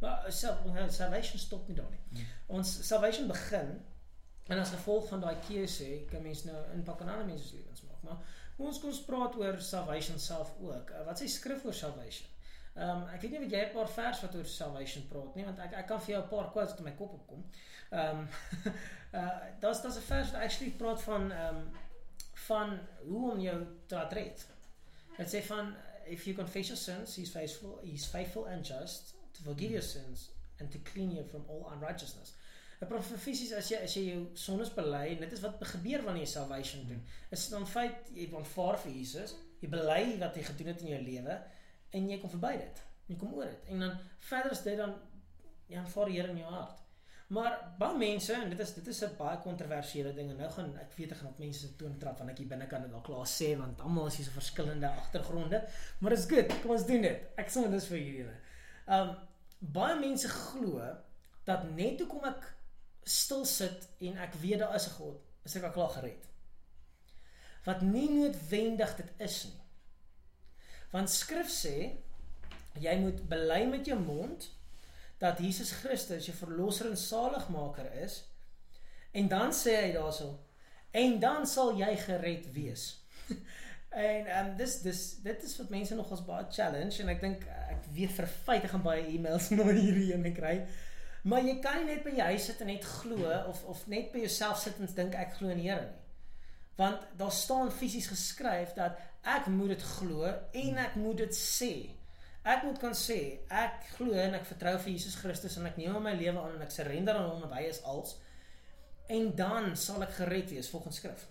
Maar 0.01 0.33
sal, 0.33 0.59
salvation 0.89 1.39
stop 1.39 1.69
nie 1.69 1.77
daar 1.77 1.91
nie. 1.91 2.03
Nee. 2.09 2.27
Ons 2.47 2.87
salvation 2.87 3.29
begin 3.31 3.77
en 4.47 4.59
as 4.59 4.71
gevolg 4.75 5.09
van 5.09 5.21
daai 5.21 5.37
keuse 5.47 5.89
kan 6.11 6.23
mens 6.23 6.45
nou 6.45 6.59
impak 6.75 7.01
op 7.01 7.09
ander 7.09 7.27
mense 7.27 7.49
se 7.49 7.57
lewens 7.57 7.85
maak. 7.87 8.03
Maar 8.03 8.67
ons 8.67 8.81
kom 8.81 8.91
ons 8.91 9.05
praat 9.07 9.37
oor 9.39 9.61
salvation 9.61 10.19
self 10.19 10.55
ook. 10.61 10.91
Uh, 10.91 11.05
Wat 11.07 11.23
sê 11.23 11.29
skrif 11.31 11.65
oor 11.65 11.77
salvation? 11.77 12.29
Ehm 12.73 13.03
um, 13.03 13.07
ek 13.13 13.21
weet 13.21 13.35
nie 13.35 13.45
of 13.45 13.53
jy 13.53 13.63
'n 13.67 13.73
paar 13.75 13.89
vers 13.95 14.21
wat 14.25 14.35
oor 14.35 14.47
salvation 14.49 15.07
praat 15.09 15.35
nie 15.37 15.45
want 15.45 15.59
ek 15.61 15.75
ek 15.83 15.87
kan 15.87 16.01
vir 16.01 16.15
jou 16.15 16.23
'n 16.23 16.29
paar 16.29 16.51
quotes 16.53 16.71
wat 16.73 16.79
in 16.79 16.85
my 16.85 16.95
kop 16.97 17.13
opkom. 17.21 17.45
Ehm 17.91 18.19
um, 18.19 18.29
uh 19.19 19.39
daar's 19.61 19.83
daar's 19.83 19.99
'n 20.01 20.09
vers 20.11 20.31
wat 20.33 20.43
actually 20.43 20.73
praat 20.83 21.03
van 21.03 21.33
ehm 21.33 21.57
um, 21.57 21.71
van 22.49 22.79
hoe 23.09 23.33
om 23.33 23.41
jou 23.41 23.59
te 23.87 24.09
red. 24.11 24.47
Dit 25.19 25.35
sê 25.35 25.43
van 25.47 25.75
if 26.07 26.27
you 26.27 26.35
confess 26.35 26.69
your 26.69 26.77
sins, 26.77 27.15
he's 27.15 27.31
faithful, 27.31 27.81
he's 27.83 28.07
faithful 28.07 28.47
and 28.47 28.65
just 28.65 29.15
to 29.35 29.43
forgive 29.43 29.71
your 29.71 29.83
sins 29.83 30.31
and 30.61 30.71
to 30.71 30.79
clean 30.79 31.11
you 31.11 31.25
from 31.25 31.43
all 31.49 31.71
unrighteousness. 31.75 32.35
'n 32.83 32.89
Profeties 32.89 33.53
as 33.53 33.69
jy 33.71 33.79
as 33.79 33.95
jy 33.95 34.03
jou 34.09 34.23
sondes 34.35 34.71
bely 34.75 35.05
en 35.13 35.21
dit 35.23 35.33
is 35.33 35.43
wat 35.45 35.61
gebeur 35.73 36.03
wanneer 36.03 36.25
jy 36.25 36.31
salvation 36.33 36.87
doen. 36.89 37.03
Is 37.31 37.49
dan 37.53 37.67
feit 37.67 38.11
jy 38.11 38.27
aanvaar 38.35 38.79
vir 38.85 38.93
Jesus, 38.97 39.37
jy 39.61 39.69
bely 39.71 40.01
wat 40.19 40.35
hy 40.37 40.43
gedoen 40.49 40.73
het 40.73 40.83
in 40.83 40.91
jou 40.95 41.03
lewe 41.05 41.37
en 41.99 42.11
jy 42.11 42.19
kom 42.19 42.33
verby 42.33 42.57
dit. 42.59 42.83
Jy 43.07 43.19
kom 43.21 43.35
oor 43.39 43.47
dit. 43.47 43.71
En 43.75 43.87
dan 43.87 43.99
verder 44.31 44.57
is 44.57 44.65
dit 44.67 44.77
dan 44.77 44.97
jy 45.69 45.79
aanvaar 45.79 46.11
die 46.11 46.19
Here 46.19 46.35
in 46.35 46.43
jou 46.43 46.51
hart. 46.51 46.82
Maar 47.33 47.55
baie 47.79 47.97
mense 47.97 48.35
en 48.37 48.51
dit 48.53 48.59
is 48.61 48.75
dit 48.77 48.87
is 48.93 49.01
'n 49.05 49.17
baie 49.17 49.39
kontroversiële 49.41 50.13
ding 50.15 50.31
en 50.31 50.37
nou 50.37 50.51
gaan 50.51 50.77
ek 50.79 50.93
weet 50.97 51.13
ek 51.13 51.19
gaan 51.19 51.31
op 51.31 51.39
mense 51.39 51.61
se 51.61 51.77
toon 51.77 51.99
trap 51.99 52.19
want 52.19 52.31
ek 52.31 52.39
hier 52.39 52.49
binne 52.49 52.67
kan 52.67 52.83
dit 52.83 52.93
al 52.93 53.01
klaar 53.01 53.27
sê 53.27 53.57
want 53.59 53.81
almal 53.81 54.07
is 54.07 54.17
hier 54.17 54.27
so 54.27 54.33
verskillende 54.33 54.89
agtergronde, 54.89 55.63
maar 55.99 56.13
is 56.13 56.27
goed. 56.27 56.61
Kom 56.63 56.71
ons 56.71 56.87
doen 56.87 57.01
dit. 57.03 57.23
Ek 57.37 57.49
sê 57.51 57.63
dit 57.65 57.73
is 57.73 57.89
vir 57.89 57.99
julle. 57.99 58.37
Um 58.87 59.17
baie 59.59 59.97
mense 60.01 60.29
glo 60.29 60.97
dat 61.45 61.65
net 61.71 62.01
hoekom 62.01 62.25
ek 62.25 62.55
stil 63.03 63.45
sit 63.45 63.89
en 64.01 64.19
ek 64.19 64.35
weet 64.45 64.59
daar 64.59 64.75
is 64.75 64.87
'n 64.87 64.97
God, 64.99 65.21
is 65.45 65.57
ek 65.57 65.65
al 65.65 65.73
klaar 65.73 65.93
gered. 65.97 66.29
Wat 67.65 67.83
nie 67.83 68.11
noodwendig 68.11 68.97
dit 68.97 69.13
is 69.19 69.45
nie. 69.45 69.61
Want 70.91 71.11
skrif 71.11 71.49
sê 71.49 71.97
jy 72.81 72.99
moet 73.01 73.29
bely 73.29 73.65
met 73.65 73.87
jou 73.87 73.99
mond 73.99 74.51
dat 75.23 75.39
Jesus 75.39 75.71
Christus 75.71 76.27
jou 76.27 76.35
verlosser 76.37 76.89
en 76.91 76.99
saligmaker 76.99 77.87
is 78.03 78.23
en 79.15 79.29
dan 79.31 79.53
sê 79.55 79.77
hy 79.79 79.93
daarso 79.95 80.33
en 80.91 81.19
dan 81.23 81.47
sal 81.47 81.77
jy 81.79 81.93
gered 81.97 82.49
wees. 82.53 82.89
en 83.93 84.27
ehm 84.27 84.51
um, 84.51 84.57
dis 84.57 84.75
dis 84.83 85.03
dit 85.23 85.45
is 85.47 85.55
wat 85.61 85.71
mense 85.71 85.95
nog 85.95 86.11
as 86.13 86.25
baie 86.27 86.49
challenge 86.51 86.99
en 87.05 87.13
ek 87.13 87.23
dink 87.23 87.47
ek 87.47 87.87
weet 87.95 88.17
vir 88.17 88.27
'n 88.27 88.35
feit 88.49 88.67
ek 88.67 88.75
gaan 88.75 88.85
baie 88.89 89.07
e-mails 89.15 89.51
na 89.55 89.69
hierdie 89.71 90.11
ene 90.17 90.35
kry. 90.35 90.57
Maar 91.23 91.47
jy 91.47 91.57
kan 91.63 91.79
nie 91.79 91.93
net 91.93 92.03
by 92.05 92.17
jou 92.19 92.29
huis 92.33 92.51
sit 92.51 92.61
en 92.61 92.73
net 92.73 92.85
glo 92.99 93.33
of 93.47 93.65
of 93.71 93.87
net 93.87 94.11
by 94.13 94.25
jouself 94.27 94.59
sit 94.59 94.81
en 94.83 94.91
dink 94.97 95.15
ek 95.15 95.39
glo 95.39 95.55
in 95.55 95.63
die 95.63 95.71
Here 95.71 95.87
nie. 95.87 96.01
Want 96.77 97.07
daar 97.17 97.33
staan 97.33 97.71
fisies 97.71 98.11
geskryf 98.11 98.75
dat 98.75 98.99
ek 99.23 99.47
moet 99.47 99.77
dit 99.77 99.83
glo 99.83 100.27
en 100.27 100.79
ek 100.83 100.97
moet 100.99 101.23
dit 101.23 101.37
sê. 101.37 101.75
Ek 102.43 102.65
moet 102.67 102.79
kan 102.83 102.95
sê 102.99 103.19
ek 103.55 103.85
glo 103.97 104.17
en 104.19 104.35
ek 104.35 104.47
vertrou 104.49 104.75
vir 104.85 104.93
Jesus 104.97 105.15
Christus 105.15 105.57
en 105.61 105.69
ek 105.69 105.77
neem 105.79 105.95
my 106.03 106.15
lewe 106.19 106.41
aan 106.41 106.57
en 106.57 106.65
ek 106.65 106.75
surrender 106.75 107.15
aan 107.15 107.29
hom 107.31 107.45
en 107.47 107.55
hy 107.55 107.69
is 107.69 107.83
als 107.87 108.17
en 109.13 109.31
dan 109.39 109.77
sal 109.77 110.03
ek 110.03 110.17
gered 110.17 110.51
wees 110.51 110.71
volgens 110.73 110.99
skrif. 110.99 111.27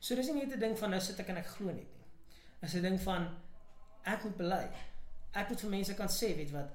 So 0.00 0.16
dis 0.16 0.30
nie 0.32 0.44
net 0.44 0.56
'n 0.56 0.60
ding 0.60 0.78
van 0.78 0.90
nou 0.90 1.00
sit 1.00 1.20
ek 1.20 1.28
en 1.28 1.36
ek 1.36 1.46
glo 1.56 1.66
net 1.66 1.88
nie. 1.96 2.06
Dis 2.60 2.74
'n 2.74 2.82
ding 2.82 3.00
van 3.00 3.28
ek 4.04 4.24
moet 4.24 4.36
bely. 4.36 4.68
Ek 5.34 5.48
moet 5.48 5.60
vir 5.60 5.70
mense 5.70 5.94
kan 5.94 6.08
sê, 6.08 6.36
weet 6.36 6.50
wat, 6.50 6.70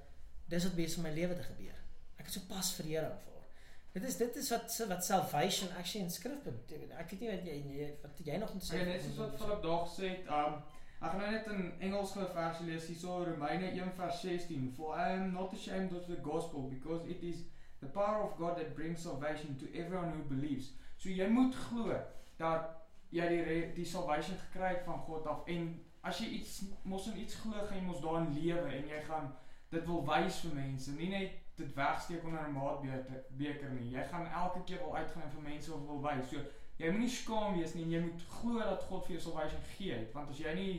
dis 0.49 0.63
wat 0.63 0.75
besig 0.75 0.97
om 0.97 1.03
my 1.03 1.13
lewe 1.13 1.35
te 1.35 1.43
gebeur. 1.43 1.75
Ek 2.17 2.25
het 2.25 2.33
so 2.33 2.41
pas 2.49 2.71
vir 2.77 2.85
Here 2.85 3.05
aanvaar. 3.05 3.45
Dit 3.93 4.03
is 4.03 4.17
dit 4.17 4.35
is 4.35 4.49
wat 4.49 4.87
wat 4.87 5.05
salvation 5.05 5.69
actually 5.77 6.05
in 6.05 6.11
skrif 6.11 6.43
beteken. 6.43 6.91
Ek 6.97 7.09
weet 7.11 7.19
nie 7.19 7.29
wat 7.29 7.45
jy 7.45 7.55
jy 7.77 7.87
wat 8.01 8.19
jy 8.25 8.37
nog 8.37 8.53
moet 8.53 8.63
sê. 8.63 8.77
Ja, 8.77 8.85
net 8.85 9.01
soos 9.01 9.17
wat 9.17 9.37
Philip 9.37 9.63
daar 9.63 9.85
gesê 9.87 10.09
het, 10.09 10.27
um 10.27 10.63
ek 10.99 11.11
gaan 11.11 11.21
nou 11.21 11.31
net 11.31 11.47
in 11.53 11.73
Engels 11.79 12.15
gou 12.17 12.25
versie 12.33 12.65
lees 12.65 12.87
hierso 12.89 13.19
Romeine 13.25 13.69
1 13.69 13.93
vers 13.99 14.21
16. 14.21 14.71
For 14.77 14.95
I 14.97 15.11
am 15.17 15.33
not 15.33 15.53
ashamed 15.53 15.93
of 15.93 16.07
the 16.07 16.17
gospel 16.25 16.69
because 16.71 17.05
it 17.05 17.23
is 17.23 17.43
the 17.79 17.87
power 17.87 18.23
of 18.23 18.37
God 18.37 18.57
that 18.57 18.75
brings 18.75 19.03
salvation 19.03 19.55
to 19.57 19.65
everyone 19.77 20.11
who 20.15 20.23
believes. 20.35 20.71
So 20.97 21.09
jy 21.09 21.27
moet 21.29 21.55
glo 21.67 21.99
dat 22.37 22.73
jy 23.13 23.27
die 23.29 23.59
die 23.77 23.85
salvation 23.85 24.39
gekry 24.47 24.73
het 24.73 24.85
van 24.85 25.03
God 25.05 25.27
af 25.29 25.45
en 25.47 25.75
as 26.01 26.21
jy 26.21 26.31
iets 26.39 26.61
mos 26.83 27.07
in 27.11 27.19
iets 27.21 27.37
glo, 27.43 27.61
gaan 27.67 27.77
jy 27.77 27.85
mos 27.85 28.01
daarin 28.01 28.33
lewe 28.33 28.71
en 28.79 28.89
jy 28.89 29.01
gaan 29.07 29.31
dit 29.71 29.85
wil 29.87 30.03
wys 30.07 30.39
vir 30.45 30.55
mense, 30.55 30.93
nie 30.95 31.09
net 31.11 31.43
dit 31.57 31.73
wegsteek 31.75 32.23
onder 32.25 32.47
'n 32.47 32.53
maatbeker 32.53 33.23
beker 33.37 33.69
nie. 33.69 33.91
Jy 33.91 34.03
gaan 34.11 34.27
elke 34.27 34.63
keer 34.63 34.81
wil 34.83 34.95
uitgaan 34.95 35.23
en 35.23 35.31
vir 35.31 35.41
mense 35.41 35.71
wil 35.71 36.01
wys. 36.01 36.29
So 36.29 36.37
jy 36.77 36.91
moenie 36.91 37.09
skaam 37.09 37.57
wees 37.57 37.73
nie 37.73 37.83
en 37.83 37.91
jy 37.91 38.01
moet 38.05 38.21
glo 38.39 38.59
dat 38.59 38.83
God 38.89 39.05
vir 39.05 39.15
jou 39.15 39.21
salvation 39.21 39.61
gee 39.77 39.93
het, 39.93 40.13
want 40.13 40.29
as 40.29 40.39
jy 40.39 40.53
nie 40.55 40.73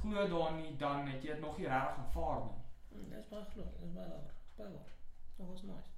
glo 0.00 0.26
daarin 0.28 0.60
nie, 0.62 0.76
dan 0.76 1.06
het 1.08 1.22
jy 1.24 1.32
dit 1.32 1.40
nog 1.40 1.58
nie 1.58 1.66
regtig 1.66 1.98
aanvaar 2.04 2.40
nie. 2.44 2.58
Hmm, 2.92 3.08
Dis 3.10 3.26
baie 3.32 3.44
glo, 3.54 3.64
dis 3.80 3.92
baie 3.94 4.08
waar. 4.08 4.28
Dis 4.44 4.56
baie 4.60 4.72
waar. 4.72 4.92
Dit 5.38 5.46
was 5.46 5.62
nice. 5.62 5.90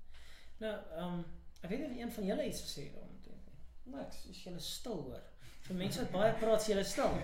Nou, 0.61 0.77
ehm 0.97 1.15
um, 1.19 1.25
ek 1.63 1.71
weet 1.71 1.81
nie 1.81 1.89
of 1.91 1.97
een 2.01 2.13
van 2.13 2.25
julle 2.31 2.47
iets 2.47 2.63
gesê 2.63 2.83
het 2.87 2.95
daaroor 2.95 3.09
nie. 3.11 3.21
Niks, 3.91 4.25
is 4.31 4.43
julle 4.45 4.61
stil 4.61 5.03
hoor. 5.03 5.23
Vir 5.67 5.77
mense 5.77 6.01
wat 6.01 6.11
baie 6.15 6.33
praat, 6.41 6.61
is 6.61 6.67
julle 6.71 6.85
stil. 6.85 7.17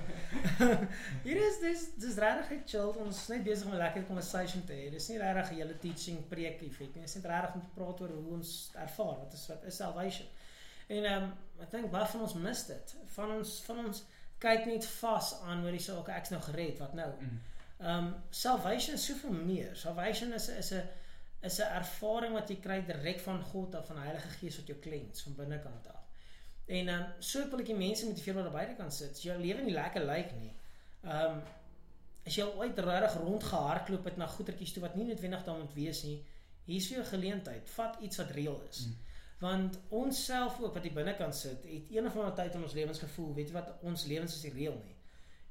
Hier 1.26 1.38
is 1.46 1.60
dis 1.62 1.84
dis 2.02 2.18
regtig 2.22 2.64
chill. 2.68 2.92
Ons 3.04 3.22
is 3.22 3.28
net 3.32 3.44
besig 3.46 3.66
om 3.66 3.72
'n 3.74 3.80
lekker 3.80 4.04
conversation 4.08 4.64
te 4.68 4.72
hê. 4.76 4.90
Dis 4.92 5.08
nie 5.08 5.18
regtig 5.22 5.52
'n 5.52 5.60
hele 5.60 5.78
teaching 5.84 6.18
preek 6.28 6.60
effek 6.68 6.94
nie. 6.94 7.04
Dit 7.06 7.08
is 7.10 7.14
net 7.20 7.30
regtig 7.32 7.54
om 7.54 7.62
te 7.64 7.72
praat 7.78 8.00
oor 8.00 8.12
hoe 8.18 8.34
ons 8.38 8.52
ervaar 8.74 9.16
wat 9.22 9.32
is 9.32 9.46
wat 9.48 9.64
is 9.64 9.76
salvation. 9.76 10.26
En 10.86 11.04
ehm 11.04 11.22
um, 11.22 11.32
ek 11.64 11.70
dink 11.70 11.90
baie 11.90 12.06
van 12.06 12.20
ons 12.20 12.34
mis 12.34 12.66
dit. 12.66 12.94
Van 13.16 13.30
ons 13.38 13.56
van 13.66 13.84
ons 13.86 14.04
kyk 14.38 14.66
net 14.68 14.86
vas 14.98 15.32
aan 15.48 15.62
hoe 15.64 15.72
dis 15.72 15.90
ook 15.90 16.08
ek's 16.12 16.32
nou 16.34 16.40
gered, 16.42 16.78
wat 16.78 16.94
nou? 16.94 17.10
Ehm 17.78 17.90
um, 17.96 18.14
salvation 18.30 18.94
is 18.94 19.04
soveel 19.04 19.32
meer. 19.32 19.76
Salvation 19.76 20.32
is 20.32 20.48
is 20.48 20.72
'n 20.72 20.84
is 21.42 21.58
'n 21.60 21.72
ervaring 21.80 22.32
wat 22.32 22.48
jy 22.48 22.56
kry 22.60 22.80
direk 22.86 23.20
van 23.20 23.42
God 23.42 23.74
af 23.74 23.86
van 23.86 23.96
die 23.96 24.04
Heilige 24.04 24.28
Gees 24.28 24.56
wat 24.56 24.66
jou 24.66 24.78
klens 24.78 25.22
van 25.22 25.34
binnekant 25.34 25.88
af. 25.88 26.02
En 26.66 26.86
dan 26.86 27.02
um, 27.02 27.12
so 27.18 27.48
wil 27.50 27.58
ek 27.58 27.66
die 27.66 27.76
mense 27.76 28.06
motiveer 28.06 28.34
wat 28.34 28.44
daar 28.44 28.52
buite 28.52 28.74
kan 28.74 28.92
sit. 28.92 29.22
Jou 29.22 29.38
lewe 29.40 29.62
nie 29.62 29.74
lekker 29.74 30.04
lyk 30.04 30.32
nie. 30.40 30.52
Ehm 31.02 31.36
um, 31.36 31.42
as 32.26 32.34
jy 32.34 32.44
ooit 32.44 32.78
regtig 32.78 33.20
rondgehardloop 33.22 34.04
het 34.04 34.16
na 34.16 34.26
goetertjies 34.26 34.72
toe 34.72 34.82
wat 34.82 34.96
nie 34.98 35.04
noodwendig 35.06 35.44
daar 35.44 35.58
moet 35.58 35.74
wees 35.74 36.02
nie, 36.02 36.16
hier's 36.64 36.88
vir 36.90 36.96
jou 36.96 37.04
geleentheid. 37.10 37.70
Vat 37.70 38.00
iets 38.02 38.16
wat 38.16 38.30
reëel 38.34 38.62
is. 38.70 38.86
Mm. 38.86 38.96
Want 39.38 39.78
ons 39.88 40.24
self 40.24 40.60
ook 40.60 40.74
wat 40.74 40.82
hier 40.82 40.96
binnekant 40.96 41.36
sit, 41.36 41.64
het 41.68 41.90
een 41.92 42.06
of 42.06 42.16
ander 42.16 42.34
tyd 42.34 42.54
in 42.54 42.62
ons 42.62 42.76
lewens 42.76 42.98
gevoel, 42.98 43.34
weet 43.34 43.50
jy 43.50 43.56
wat, 43.58 43.74
ons 43.82 44.06
lewens 44.08 44.36
is 44.36 44.46
nie 44.46 44.52
reëel 44.54 44.78
nie. 44.84 44.96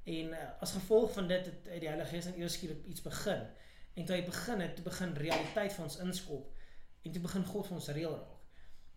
En 0.05 0.33
uh, 0.37 0.47
as 0.61 0.73
gevolg 0.77 1.13
van 1.13 1.27
dit 1.27 1.45
het, 1.45 1.67
het 1.69 1.81
die 1.81 1.89
Heilige 1.89 2.09
Gees 2.13 2.25
net 2.29 2.39
eers 2.41 2.57
skielik 2.57 2.85
iets 2.89 3.01
begin. 3.05 3.45
En 3.93 4.05
toe 4.05 4.15
hy 4.15 4.23
begin 4.25 4.61
het, 4.61 4.75
toe 4.75 4.85
begin 4.85 5.13
realiteit 5.17 5.73
vir 5.73 5.85
ons 5.85 5.99
inskop 6.03 6.51
en 7.05 7.13
toe 7.13 7.21
begin 7.21 7.45
God 7.45 7.69
vir 7.69 7.77
ons 7.77 7.91
reël 7.97 8.15
raak. 8.17 8.41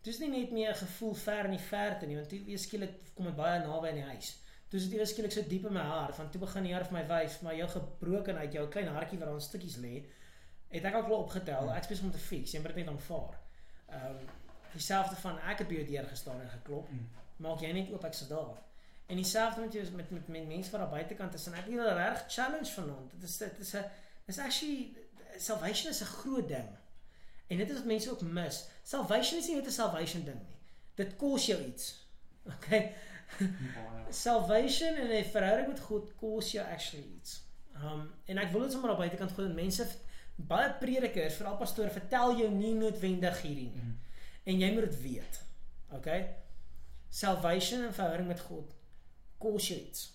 Dit 0.03 0.15
is 0.15 0.21
nie 0.23 0.31
net 0.33 0.53
meer 0.57 0.71
'n 0.73 0.81
gevoel 0.81 1.15
ver 1.15 1.45
in 1.45 1.57
die 1.57 1.67
verte 1.69 2.07
nie, 2.07 2.17
want 2.17 2.29
toe 2.29 2.45
weer 2.45 2.59
skielik 2.59 2.95
kom 3.15 3.27
dit 3.27 3.37
baie 3.37 3.59
naby 3.61 3.89
in 3.89 4.01
die 4.01 4.11
huis. 4.13 4.31
Toe 4.69 4.81
is 4.81 4.89
dit 4.89 4.99
eers 4.99 5.11
skielik 5.11 5.33
so 5.33 5.43
diep 5.43 5.67
in 5.67 5.73
my 5.73 5.85
hart, 5.85 6.17
want 6.17 6.33
toe 6.33 6.41
begin 6.41 6.63
die 6.63 6.73
Here 6.73 6.85
vir 6.85 6.93
my 6.93 7.05
wys, 7.09 7.41
maar 7.41 7.55
jou 7.57 7.69
gebrokenheid, 7.69 8.53
jou 8.53 8.69
klein 8.69 8.89
hartjie 8.89 9.19
wat 9.19 9.29
daar 9.29 9.35
in 9.35 9.41
stukkies 9.41 9.77
lê, 9.77 10.05
het 10.69 10.85
ek 10.85 10.95
al 10.95 11.13
opgetel. 11.17 11.69
Hmm. 11.69 11.77
Ek 11.77 11.85
spesiaal 11.85 12.07
om 12.07 12.13
te 12.13 12.19
fix, 12.19 12.53
jy 12.53 12.61
moet 12.61 12.75
dit 12.75 12.85
net 12.85 12.93
aanvaar. 12.95 13.39
Ehm 13.89 14.11
um, 14.11 14.29
dieselfde 14.73 15.17
van 15.17 15.39
ek 15.39 15.59
het 15.59 15.69
by 15.69 15.75
jou 15.75 15.87
deur 15.87 16.09
gestaan 16.09 16.41
en 16.41 16.51
geklop. 16.51 16.91
Mm. 16.91 17.09
Maak 17.37 17.61
jy 17.61 17.73
net 17.73 17.93
oop 17.93 18.05
ek's 18.05 18.27
daar. 18.29 18.57
En 19.09 19.17
dieselfde 19.17 19.61
met 19.61 19.73
jou 19.73 19.85
is 19.85 19.91
met 19.91 20.11
met, 20.11 20.29
met 20.29 20.49
mense 20.49 20.71
wat 20.71 20.81
daar 20.81 20.91
buitekant 20.91 21.35
is 21.35 21.47
en 21.47 21.55
ek 21.55 21.65
het 21.65 21.75
'n 21.75 21.95
reg 21.97 22.25
challenge 22.29 22.73
vanaand. 22.73 23.11
Dit 23.13 23.29
is 23.29 23.37
dit 23.37 23.59
is 23.59 23.75
'n 23.75 23.85
dis 24.27 24.39
actually 24.39 24.97
salvation 25.39 25.91
is 25.91 26.01
'n 26.01 26.05
groot 26.05 26.49
ding. 26.49 26.69
En 27.47 27.57
dit 27.57 27.71
is 27.71 27.77
wat 27.77 27.85
mense 27.85 28.11
ook 28.11 28.21
mis. 28.21 28.69
Salvation 28.83 29.39
is 29.39 29.47
nie 29.47 29.57
net 29.57 29.67
'n 29.67 29.71
salvation 29.71 30.25
ding 30.25 30.37
nie. 30.37 30.59
Dit 30.95 31.17
kos 31.17 31.47
jou 31.47 31.65
iets. 31.65 32.07
Okay? 32.57 32.95
Salvation 34.11 34.95
en 34.95 35.09
'n 35.09 35.25
verhouding 35.25 35.69
met 35.69 35.81
God 35.81 36.17
kos 36.17 36.53
jou 36.53 36.67
actually 36.67 37.07
iets. 37.21 37.43
Um 37.75 38.15
en 38.25 38.39
ek 38.39 38.51
wil 38.51 38.61
dit 38.61 38.73
sommer 38.73 38.91
op 38.91 38.99
buitekant 38.99 39.33
gooi 39.33 39.49
en 39.49 39.55
mense 39.55 39.87
baie 40.35 40.71
predikers, 40.79 41.35
veral 41.35 41.57
pastore 41.57 41.91
vertel 41.91 42.37
jou 42.39 42.51
nie 42.51 42.75
noodwendig 42.75 43.43
hierdie 43.43 43.71
nie. 43.71 43.83
Mm. 43.83 43.99
En 44.49 44.61
jy 44.63 44.71
moet 44.73 44.89
dit 44.89 45.01
weet. 45.03 45.41
Okay? 45.93 46.23
Salvation 47.13 47.85
en 47.85 47.95
verhouding 47.95 48.29
met 48.29 48.41
God 48.41 48.73
kos 49.39 49.69
jou 49.69 49.81
iets. 49.81 50.09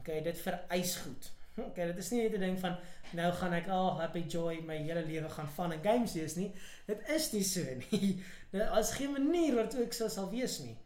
Okay, 0.00 0.22
dit 0.22 0.40
vereis 0.46 0.96
goed. 0.96 1.30
Okay, 1.60 1.86
dit 1.90 1.98
is 1.98 2.08
nie 2.10 2.22
net 2.22 2.34
'n 2.38 2.40
ding 2.40 2.58
van 2.60 2.76
nou 3.12 3.32
gaan 3.36 3.52
ek 3.52 3.66
al 3.68 3.86
oh, 3.86 3.98
happy 4.00 4.22
joy 4.32 4.60
my 4.64 4.76
hele 4.80 5.02
lewe 5.04 5.28
gaan 5.28 5.48
van 5.56 5.72
en 5.74 5.82
games 5.82 6.14
wees 6.16 6.36
nie. 6.38 6.46
Dit 6.86 7.02
is 7.16 7.26
nie 7.32 7.42
so 7.44 7.74
nie. 7.90 8.22
Nou 8.54 8.68
as 8.78 8.94
geen 8.96 9.12
manier 9.12 9.58
wat 9.58 9.76
ook 9.76 9.92
so 9.92 10.08
sal 10.08 10.30
wees 10.30 10.58
nie. 10.64 10.76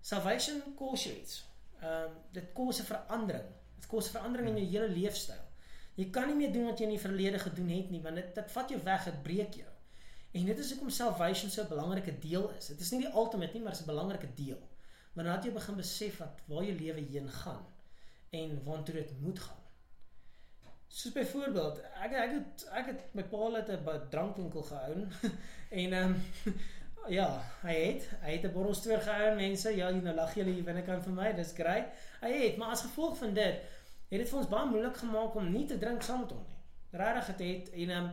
Salvation 0.00 0.74
kos 0.80 1.04
jou 1.04 1.14
iets. 1.14 1.44
Ehm 1.82 2.08
um, 2.08 2.16
dit 2.32 2.50
kos 2.56 2.80
'n 2.80 2.88
verandering. 2.90 3.52
Dit 3.76 3.86
kos 3.86 4.08
'n 4.08 4.16
verandering 4.16 4.48
in 4.48 4.58
jou 4.64 4.70
hele 4.72 4.88
leefstyl. 4.96 5.44
Jy 5.94 6.10
kan 6.10 6.26
nie 6.26 6.36
meer 6.40 6.52
doen 6.52 6.66
wat 6.72 6.78
jy 6.78 6.88
in 6.88 6.96
die 6.96 7.06
verlede 7.06 7.38
gedoen 7.38 7.68
het 7.68 7.90
nie, 7.90 8.02
want 8.02 8.16
dit 8.16 8.34
dit 8.34 8.50
vat 8.50 8.70
jou 8.70 8.82
weg, 8.82 9.04
dit 9.04 9.22
breek 9.22 9.54
jou. 9.54 9.67
En 10.30 10.44
dit 10.44 10.58
is 10.58 10.70
hoekom 10.70 10.90
salvation 10.90 11.50
so 11.50 11.62
'n 11.62 11.68
belangrike 11.68 12.18
deel 12.18 12.50
is. 12.50 12.66
Dit 12.66 12.80
is 12.80 12.90
nie 12.90 13.00
die 13.00 13.12
ultimate 13.12 13.52
nie, 13.52 13.62
maar 13.62 13.72
dit 13.72 13.80
is 13.80 13.86
'n 13.86 13.90
belangrike 13.90 14.34
deel. 14.34 14.68
Dan 15.12 15.26
het 15.26 15.44
jy 15.44 15.52
begin 15.52 15.76
besef 15.76 16.18
wat 16.18 16.40
waar 16.46 16.64
jou 16.64 16.78
lewe 16.78 17.00
heen 17.00 17.28
gaan 17.28 17.66
en 18.30 18.64
waartoe 18.64 18.94
dit 18.94 19.20
moet 19.20 19.38
gaan. 19.38 19.62
Soos 20.86 21.12
byvoorbeeld, 21.12 21.80
ek 21.80 22.12
ek 22.12 22.30
het 22.32 22.68
ek 22.72 22.86
het 22.86 23.14
my 23.14 23.24
pa 23.24 23.50
het 23.52 23.68
'n 23.68 24.08
drankwinkel 24.10 24.62
gehou 24.62 25.06
en 25.82 25.92
ehm 25.92 26.14
um, 26.14 26.54
ja, 27.18 27.42
hy 27.62 27.74
het 27.74 28.08
hy 28.20 28.30
het 28.36 28.44
'n 28.44 28.52
borrelstoer 28.52 29.00
gehou 29.00 29.34
mense. 29.34 29.76
Ja, 29.76 29.90
nou 29.90 30.14
lag 30.14 30.34
julle 30.34 30.50
hier 30.50 30.64
binnekant 30.64 31.04
vir 31.04 31.12
my. 31.12 31.32
Dis 31.32 31.52
great. 31.52 31.86
Hy 32.20 32.32
het, 32.32 32.56
maar 32.56 32.70
as 32.70 32.82
gevolg 32.82 33.18
van 33.18 33.34
dit 33.34 33.54
het 34.08 34.18
dit 34.20 34.28
vir 34.28 34.38
ons 34.38 34.48
baie 34.48 34.70
moeilik 34.70 34.96
gemaak 34.96 35.34
om 35.34 35.52
nie 35.52 35.66
te 35.66 35.78
drink 35.78 36.02
saam 36.02 36.20
met 36.20 36.30
hom 36.30 36.44
nie. 36.48 36.56
Regtig 36.90 37.26
het 37.26 37.40
het 37.40 37.70
en 37.72 37.90
ehm 37.90 38.04
um, 38.04 38.12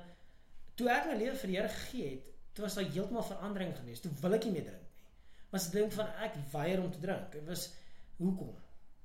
toe 0.76 0.90
ek 0.92 1.08
my 1.10 1.16
lewe 1.20 1.36
vir 1.36 1.52
die 1.52 1.58
Here 1.58 1.70
gegee 1.70 2.10
het, 2.10 2.28
toe 2.56 2.66
was 2.66 2.76
daar 2.78 2.92
heeltemal 2.92 3.24
verandering 3.24 3.74
geweest. 3.78 4.04
Toe 4.04 4.12
wil 4.22 4.38
ek 4.38 4.46
nie 4.48 4.54
meer 4.58 4.68
drink 4.70 4.82
nie. 4.82 5.14
Was 5.52 5.68
'n 5.68 5.72
ding 5.72 5.94
van 5.94 6.08
ek 6.24 6.38
weier 6.52 6.84
om 6.84 6.92
te 6.92 7.00
drink. 7.00 7.32
Dit 7.32 7.46
was 7.48 7.74
hoekom? 8.18 8.56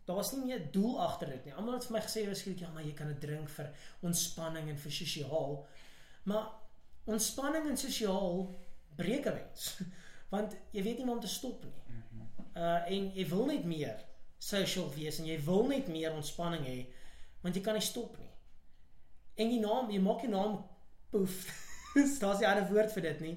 Daar 0.04 0.16
was 0.16 0.32
nie 0.32 0.44
meer 0.44 0.60
'n 0.60 0.70
doel 0.72 1.00
agter 1.02 1.28
dit 1.28 1.44
nie. 1.44 1.54
Almal 1.54 1.74
het 1.74 1.84
vir 1.84 1.92
my 1.92 2.00
gesê 2.00 2.26
waarskynlik 2.26 2.60
ja, 2.60 2.70
maar 2.70 2.82
jy 2.82 2.92
kan 2.92 3.06
dit 3.06 3.20
drink 3.20 3.48
vir 3.48 3.70
ontspanning 4.00 4.68
en 4.68 4.78
vir 4.78 4.92
sosiaal. 4.92 5.66
Maar 6.22 6.50
ontspanning 7.04 7.68
en 7.68 7.76
sosiaal 7.76 8.58
breek 8.96 9.26
'n 9.26 9.34
mens. 9.34 9.80
Want 10.34 10.56
jy 10.70 10.82
weet 10.82 10.98
nie 10.98 11.06
waar 11.06 11.14
om 11.14 11.20
te 11.20 11.28
stop 11.28 11.64
nie. 11.64 11.74
Uh 12.54 12.82
en 12.86 13.12
jy 13.14 13.28
wil 13.28 13.46
net 13.46 13.64
meer 13.64 14.04
social 14.38 14.90
wees 14.94 15.18
en 15.18 15.26
jy 15.26 15.44
wil 15.44 15.66
net 15.66 15.88
meer 15.88 16.12
ontspanning 16.12 16.64
hê 16.66 16.86
want 17.42 17.54
jy 17.54 17.62
kan 17.62 17.74
nie 17.74 17.84
stop 17.84 18.18
nie. 18.18 18.30
En 19.34 19.50
jy 19.52 19.60
naam, 19.60 19.90
jy 19.90 20.00
maak 20.00 20.20
jou 20.20 20.30
naam 20.30 20.58
poef. 21.10 21.38
Daar's 22.20 22.38
nie 22.38 22.46
'n 22.46 22.52
ander 22.52 22.68
woord 22.72 22.92
vir 22.92 23.02
dit 23.02 23.20
nie. 23.20 23.36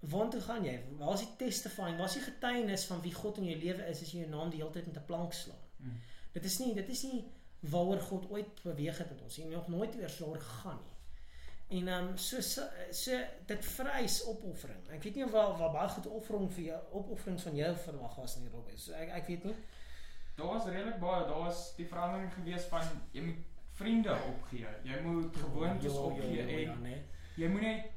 Waartoe 0.00 0.40
gaan 0.40 0.64
jy? 0.64 0.76
Waar 0.98 1.14
is 1.14 1.26
die 1.26 1.36
testifying? 1.36 1.98
Waar 1.98 2.08
is 2.08 2.16
die 2.16 2.28
getuienis 2.28 2.84
van 2.88 3.02
wie 3.04 3.14
God 3.14 3.38
in 3.38 3.50
jou 3.50 3.58
lewe 3.58 3.88
is 3.90 4.00
as 4.02 4.12
jy 4.12 4.22
jou 4.22 4.30
naam 4.30 4.50
die 4.50 4.62
hele 4.62 4.72
tyd 4.72 4.86
met 4.86 4.96
'n 4.96 5.06
plank 5.06 5.32
slaan? 5.32 5.66
Mm. 5.76 5.98
Dit 6.32 6.44
is 6.44 6.58
nie 6.58 6.74
dit 6.74 6.88
is 6.88 7.02
nie 7.02 7.24
waaroor 7.60 8.00
God 8.00 8.30
ooit 8.30 8.62
beweeg 8.62 8.98
het 8.98 9.10
met 9.10 9.22
ons. 9.22 9.36
Hy 9.36 9.42
het 9.42 9.52
nog 9.52 9.68
nooit 9.68 9.96
oor 9.96 10.08
sorg 10.08 10.44
gegaan 10.44 10.80
nie. 10.84 10.96
En 11.70 11.88
ehm 11.88 12.08
um, 12.08 12.16
so, 12.16 12.40
so 12.90 13.18
dit 13.46 13.64
vereis 13.64 14.24
opoffering. 14.26 14.88
Ek 14.90 15.02
weet 15.02 15.14
nie 15.14 15.24
of 15.24 15.30
waar 15.30 15.52
waar 15.58 15.74
baie 15.76 15.88
goed 15.88 16.06
offering 16.06 16.48
vir 16.52 16.64
jou 16.64 16.80
opofferings 16.90 17.46
van 17.46 17.56
jou 17.56 17.76
verwag 17.84 18.16
was 18.18 18.36
nie 18.36 18.48
Rob. 18.50 18.72
So 18.76 18.92
ek 18.92 19.12
ek 19.20 19.26
weet 19.26 19.44
nie. 19.44 19.54
Daar 20.36 20.46
was 20.46 20.66
redelik 20.66 20.98
baie, 20.98 21.26
daar 21.28 21.44
was 21.44 21.60
die 21.76 21.86
verandering 21.86 22.32
gewees 22.34 22.66
van 22.72 22.88
jy 23.12 23.22
moet 23.28 23.46
vriende 23.80 24.16
opgee. 24.28 24.68
Jy 24.84 25.00
moet 25.04 25.36
gewoontes 25.36 25.92
Jo, 25.92 25.96
jo, 25.98 26.10
opgee 26.10 26.44
ja, 26.44 26.72
en 26.72 26.82
nee. 26.84 27.00
jy 27.40 27.48
moet 27.48 27.66
net 27.66 27.90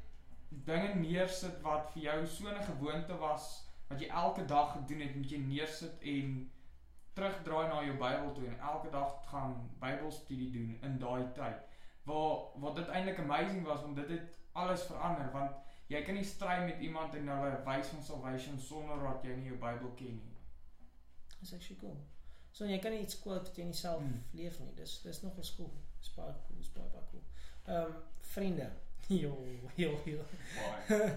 dinge 0.64 0.94
neersit 1.00 1.60
wat 1.66 1.90
vir 1.92 2.02
jou 2.08 2.18
so 2.26 2.48
'n 2.48 2.66
gewoonte 2.70 3.16
was 3.20 3.48
wat 3.88 4.00
jy 4.00 4.08
elke 4.08 4.44
dag 4.44 4.72
gedoen 4.72 5.00
het, 5.00 5.16
moet 5.16 5.30
jy 5.30 5.38
neersit 5.38 6.00
en 6.14 6.30
terugdraai 7.14 7.68
na 7.68 7.82
jou 7.84 7.96
Bybel 7.96 8.32
toe 8.32 8.46
en 8.46 8.58
elke 8.58 8.90
dag 8.90 9.12
gaan 9.30 9.70
Bybelstudie 9.80 10.50
doen 10.50 10.78
in 10.82 10.98
daai 10.98 11.32
tyd. 11.34 11.60
Waar 12.04 12.60
wat 12.62 12.76
dit 12.76 12.88
eintlik 12.88 13.18
amazing 13.18 13.64
was 13.64 13.82
want 13.82 13.96
dit 13.96 14.08
het 14.08 14.38
alles 14.52 14.86
verander 14.88 15.30
want 15.32 15.52
jy 15.86 16.02
kan 16.02 16.14
nie 16.14 16.24
stry 16.24 16.58
met 16.64 16.80
iemand 16.80 17.14
en 17.14 17.28
hulle 17.28 17.60
wys 17.64 17.92
van 17.92 18.02
salvation 18.02 18.58
sonder 18.58 18.98
dat 19.04 19.24
jy 19.24 19.36
nie 19.36 19.52
jou 19.52 19.60
Bybel 19.60 19.94
ken 20.00 20.16
nie. 20.22 20.36
Dis 21.40 21.54
actually 21.54 21.80
cool. 21.80 22.13
So 22.54 22.64
jy 22.70 22.78
kan 22.78 22.92
nie 22.94 23.00
iets 23.02 23.16
quote 23.18 23.48
wat 23.48 23.56
jy 23.58 23.64
nie 23.66 23.74
self 23.76 24.00
Hmm. 24.02 24.20
leef 24.38 24.60
nie. 24.62 24.70
Dis 24.78 25.00
dis 25.02 25.22
nog 25.22 25.36
'n 25.38 25.42
cool. 25.56 25.70
Dis 26.00 26.12
baie 26.14 26.32
cool, 26.46 26.56
dis 26.58 26.70
baie 26.72 26.88
baie 26.92 27.04
cool. 27.10 27.22
Ehm 27.66 27.86
um, 27.86 27.94
vriende. 28.20 28.70
Jo, 29.08 29.36
jo, 29.76 29.98
jo. 30.04 30.20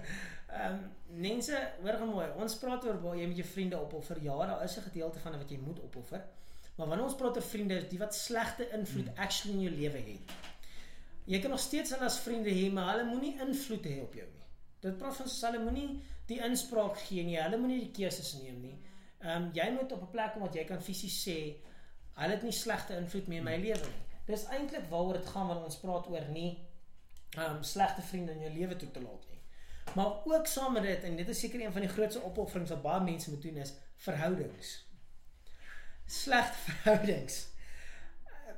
Ehm 0.48 0.72
um, 0.72 0.80
mense, 1.20 1.56
hoor 1.82 1.96
gou 2.00 2.06
mooi. 2.10 2.26
Ons 2.36 2.56
praat 2.58 2.84
oor 2.84 3.00
waar 3.02 3.16
jy 3.16 3.26
met 3.26 3.36
jou 3.36 3.46
vriende 3.48 3.78
opoffer. 3.80 4.22
Ja, 4.22 4.36
daar 4.46 4.64
is 4.64 4.76
'n 4.76 4.82
gedeelte 4.82 5.18
van 5.18 5.38
wat 5.38 5.50
jy 5.50 5.58
moet 5.58 5.80
opoffer. 5.80 6.24
Maar 6.76 6.86
wanneer 6.86 7.06
ons 7.06 7.16
praat 7.16 7.36
oor 7.36 7.42
vriende, 7.42 7.74
is 7.74 7.88
die 7.88 7.98
wat 7.98 8.14
slegte 8.14 8.68
invloed 8.70 9.06
Hmm. 9.08 9.16
actually 9.18 9.54
in 9.56 9.62
jou 9.62 9.74
lewe 9.80 9.98
het. 9.98 10.20
Jy 11.24 11.40
kan 11.40 11.50
nog 11.50 11.60
steeds 11.60 11.90
hulle 11.90 12.04
as 12.04 12.18
vriende 12.20 12.50
hê, 12.50 12.72
maar 12.72 12.92
hulle 12.96 13.10
moenie 13.10 13.40
invloed 13.40 13.84
hê 13.84 14.00
op 14.02 14.14
jou 14.14 14.26
nie. 14.26 14.44
Dit 14.80 14.98
praat 14.98 15.16
van 15.16 15.52
hulle 15.52 15.64
moenie 15.64 16.00
die 16.26 16.40
inspraak 16.40 16.98
gee 16.98 17.22
nie. 17.24 17.36
Hulle 17.42 17.56
moenie 17.58 17.80
die 17.80 17.90
keuses 18.04 18.32
neem 18.42 18.60
nie. 18.60 18.78
Ehm 19.18 19.42
um, 19.42 19.50
jy 19.52 19.70
moet 19.74 19.92
op 19.92 20.02
'n 20.02 20.10
plek 20.10 20.32
kom 20.32 20.42
wat 20.42 20.54
jy 20.54 20.64
kan 20.64 20.82
fisies 20.82 21.22
sê 21.26 21.38
hulle 22.18 22.34
het 22.34 22.42
nie 22.42 22.52
slegte 22.52 22.96
invloed 22.96 23.26
meer 23.26 23.38
in 23.38 23.44
my 23.44 23.56
lewe 23.56 23.86
nie. 23.86 24.04
Dis 24.26 24.44
eintlik 24.44 24.90
waaroor 24.90 25.12
dit 25.12 25.26
gaan 25.26 25.46
wanneer 25.46 25.64
ons 25.64 25.80
praat 25.80 26.06
oor 26.06 26.28
nie 26.30 26.50
ehm 27.36 27.56
um, 27.56 27.62
slegte 27.62 28.02
vriende 28.02 28.32
in 28.32 28.40
jou 28.40 28.52
lewe 28.52 28.76
toe 28.76 28.90
te 28.90 29.02
laat 29.02 29.26
nie. 29.30 29.40
Maar 29.94 30.24
ook 30.24 30.46
saam 30.46 30.72
met 30.72 30.82
dit 30.82 31.02
en 31.02 31.16
dit 31.16 31.28
is 31.28 31.38
seker 31.38 31.60
een 31.60 31.72
van 31.72 31.80
die 31.80 31.90
grootste 31.90 32.22
opofferings 32.22 32.70
wat 32.70 32.82
baie 32.82 33.00
mense 33.00 33.30
moet 33.30 33.42
doen 33.42 33.56
is 33.56 33.74
verhoudings. 33.96 34.86
Slegte 36.06 36.58
verhoudings. 36.70 37.48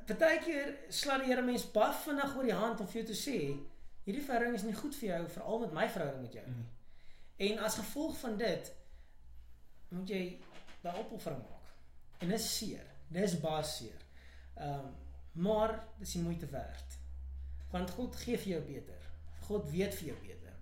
Partykeer 0.05 0.75
slaan 0.87 1.19
die 1.19 1.27
Here 1.27 1.41
mens 1.41 1.71
baie 1.71 1.93
vinnig 1.93 2.35
oor 2.35 2.43
die 2.43 2.59
hand 2.63 2.79
om 2.79 2.87
vir 2.87 3.01
jou 3.01 3.07
te 3.13 3.19
sê 3.19 3.37
hierdie 4.03 4.23
verhouding 4.25 4.55
is 4.55 4.63
nie 4.67 4.75
goed 4.75 4.95
vir 4.95 5.09
jou 5.09 5.23
veral 5.29 5.59
met 5.59 5.73
my 5.73 5.89
verhouding 5.89 6.21
met 6.21 6.33
jou 6.33 6.45
nie. 6.49 6.69
En 7.49 7.59
as 7.65 7.75
gevolg 7.75 8.17
van 8.17 8.37
dit 8.37 8.71
moet 9.89 10.09
jy 10.09 10.23
daai 10.81 10.99
opoffering 10.99 11.41
maak. 11.41 11.73
En 12.21 12.29
dis 12.29 12.57
seer. 12.57 12.85
Dis 13.11 13.39
baie 13.39 13.63
seer. 13.63 14.01
Ehm 14.55 14.79
um, 14.79 14.91
maar 15.31 15.71
dis 15.97 16.11
die 16.11 16.21
moeite 16.21 16.45
werd. 16.51 16.97
Want 17.71 17.93
God 17.95 18.15
gee 18.19 18.37
vir 18.37 18.49
jou 18.51 18.61
beter. 18.67 19.05
God 19.47 19.69
weet 19.71 19.93
vir 19.95 20.09
jou 20.09 20.15
beter. 20.19 20.57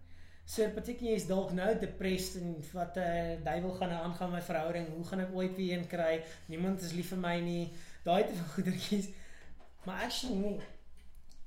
So 0.46 0.68
beteken 0.76 1.08
jy 1.10 1.16
is 1.18 1.26
dalk 1.30 1.56
nou 1.58 1.72
depressed 1.82 2.38
en 2.42 2.52
wat 2.74 2.98
'n 2.98 3.02
uh, 3.02 3.44
duiwel 3.46 3.74
gaan 3.80 3.90
nou 3.90 4.02
aangaan 4.04 4.32
my 4.32 4.42
verhouding. 4.42 4.88
Hoe 4.94 5.06
gaan 5.06 5.20
ek 5.20 5.34
ooit 5.34 5.56
weer 5.56 5.78
een 5.78 5.88
kry? 5.88 6.24
Niemand 6.46 6.82
is 6.82 6.94
lief 6.94 7.10
vir 7.14 7.18
my 7.18 7.40
nie. 7.40 7.74
Daai 8.04 8.24
tipe 8.28 8.46
goedertjies. 8.54 9.10
Maar 9.86 10.04
actually 10.04 10.38
nie. 10.38 10.62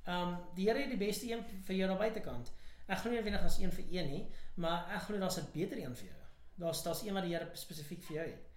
Ehm 0.05 0.29
um, 0.29 0.37
die 0.55 0.67
Here 0.69 0.81
het 0.81 0.91
die 0.91 1.07
beste 1.07 1.31
een 1.31 1.45
vir 1.67 1.77
jou 1.77 1.91
aan 1.91 1.99
die 1.99 2.05
buitekant. 2.05 2.53
Ek 2.87 2.99
glo 2.99 3.11
nie 3.11 3.23
wenig 3.23 3.43
as 3.43 3.59
een 3.59 3.73
vir 3.73 3.85
een 3.91 4.09
nie, 4.11 4.25
maar 4.55 4.91
ek 4.97 5.07
glo 5.07 5.19
daar's 5.19 5.39
'n 5.39 5.53
beter 5.53 5.79
een 5.79 5.97
vir 5.97 6.07
jou. 6.07 6.23
Daar's 6.55 6.83
daar's 6.83 7.03
een 7.03 7.15
wat 7.15 7.23
die 7.23 7.35
Here 7.35 7.51
spesifiek 7.53 8.03
vir 8.03 8.17
jou 8.17 8.27
het. 8.27 8.52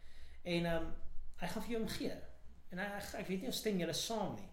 En 0.45 0.65
ehm 0.65 0.83
um, 0.83 0.93
hy 1.41 1.47
gaan 1.51 1.63
vir 1.65 1.71
jou 1.71 1.81
omgee. 1.81 2.13
En 2.71 2.79
hy, 2.79 2.85
ek, 3.19 3.27
weet 3.27 3.41
nie 3.43 3.51
of 3.51 3.57
stem 3.57 3.81
julle 3.81 3.95
saam 3.97 4.37
nie. 4.37 4.47